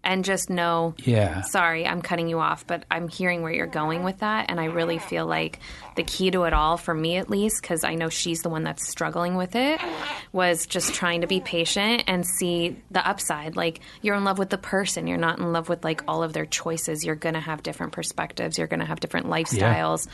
[0.07, 1.41] and just know Yeah.
[1.41, 4.65] sorry i'm cutting you off but i'm hearing where you're going with that and i
[4.65, 5.59] really feel like
[5.95, 8.63] the key to it all for me at least because i know she's the one
[8.63, 9.79] that's struggling with it
[10.31, 13.55] was just trying to be patient and see the upside.
[13.55, 15.07] Like you're in love with the person.
[15.07, 17.03] You're not in love with like all of their choices.
[17.03, 18.57] You're gonna have different perspectives.
[18.57, 20.07] You're gonna have different lifestyles.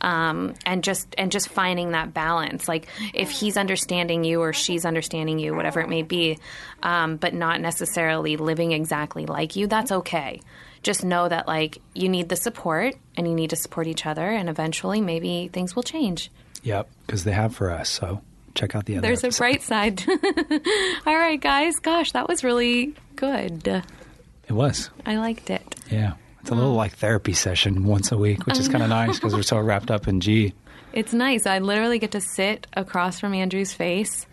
[0.00, 2.68] Um, and just and just finding that balance.
[2.68, 6.38] Like if he's understanding you or she's understanding you whatever it may be
[6.82, 10.40] um, but not necessarily living exactly like you that's okay
[10.82, 14.28] just know that like you need the support and you need to support each other
[14.28, 16.30] and eventually maybe things will change
[16.62, 17.88] yep, because they have for us.
[17.88, 18.22] So
[18.54, 19.06] check out the other.
[19.06, 20.02] there's a bright side
[21.06, 26.14] all right guys gosh that was really good It was, i liked it yeah.
[26.40, 29.34] It's a little like therapy session once a week, which is kind of nice because
[29.34, 30.54] we're so wrapped up in G.
[30.92, 31.46] It's nice.
[31.46, 34.26] I literally get to sit across from Andrew's face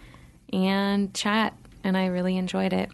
[0.53, 1.53] and chat,
[1.83, 2.89] and I really enjoyed it.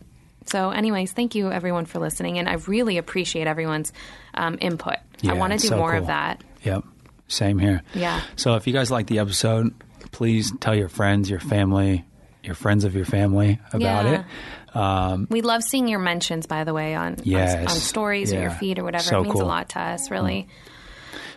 [0.45, 3.93] So, anyways, thank you everyone for listening, and I really appreciate everyone's
[4.33, 4.95] um, input.
[5.27, 6.01] I want to do so more cool.
[6.01, 6.43] of that.
[6.63, 6.83] Yep.
[7.27, 7.81] Same here.
[7.93, 8.21] Yeah.
[8.35, 9.73] So if you guys like the episode,
[10.11, 12.05] please tell your friends, your family,
[12.43, 14.23] your friends of your family about Yeah.
[14.71, 14.75] it.
[14.75, 17.71] Um, We love seeing your mentions, by the way, on on, Yes.
[17.71, 19.03] on stories or your feed or whatever.
[19.03, 19.43] So it means cool.
[19.43, 20.47] a lot to us, really.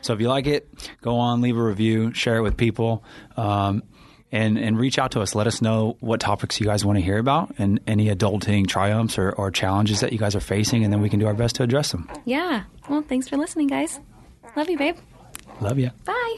[0.00, 0.68] so if you like it,
[1.02, 3.04] go on, leave a review, share it with people,
[3.36, 3.82] um,
[4.32, 5.34] and and reach out to us.
[5.34, 9.18] Let us know what topics you guys want to hear about and any adulting triumphs
[9.18, 11.56] or, or challenges that you guys are facing, and then we can do our best
[11.56, 12.10] to address them.
[12.24, 12.64] Yeah.
[12.88, 14.00] Well, thanks for listening, guys.
[14.56, 14.96] Love you, babe.
[15.60, 15.90] Love you.
[16.04, 16.36] Bye.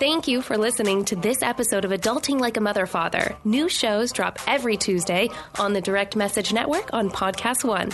[0.00, 3.36] Thank you for listening to this episode of Adulting Like a Mother Father.
[3.44, 7.90] New shows drop every Tuesday on the Direct Message Network on Podcast One.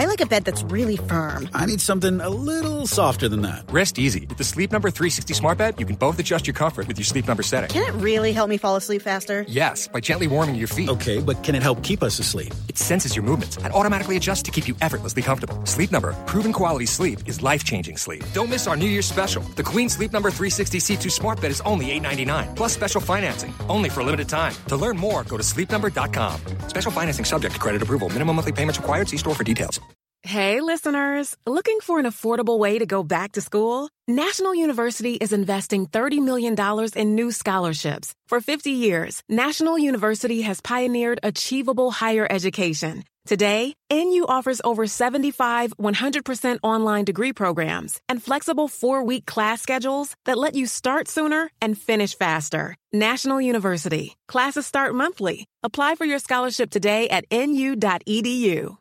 [0.00, 1.46] I like a bed that's really firm.
[1.52, 3.70] I need something a little softer than that.
[3.70, 4.24] Rest easy.
[4.24, 7.04] With the Sleep Number 360 smart bed, you can both adjust your comfort with your
[7.04, 7.68] sleep number setting.
[7.68, 9.44] Can it really help me fall asleep faster?
[9.46, 10.88] Yes, by gently warming your feet.
[10.88, 12.54] Okay, but can it help keep us asleep?
[12.66, 15.66] It senses your movements and automatically adjusts to keep you effortlessly comfortable.
[15.66, 18.24] Sleep Number, proven quality sleep is life-changing sleep.
[18.32, 19.42] Don't miss our New Year's special.
[19.54, 23.90] The Queen Sleep Number 360 C2 smart bed is only 899, plus special financing, only
[23.90, 24.54] for a limited time.
[24.68, 26.40] To learn more, go to sleepnumber.com.
[26.68, 28.08] Special financing subject to credit approval.
[28.08, 29.06] Minimum monthly payments required.
[29.06, 29.78] See store for details.
[30.22, 31.34] Hey, listeners!
[31.46, 33.88] Looking for an affordable way to go back to school?
[34.06, 36.54] National University is investing $30 million
[36.94, 38.12] in new scholarships.
[38.28, 43.04] For 50 years, National University has pioneered achievable higher education.
[43.24, 50.14] Today, NU offers over 75 100% online degree programs and flexible four week class schedules
[50.26, 52.76] that let you start sooner and finish faster.
[52.92, 54.16] National University.
[54.28, 55.46] Classes start monthly.
[55.62, 58.79] Apply for your scholarship today at nu.edu.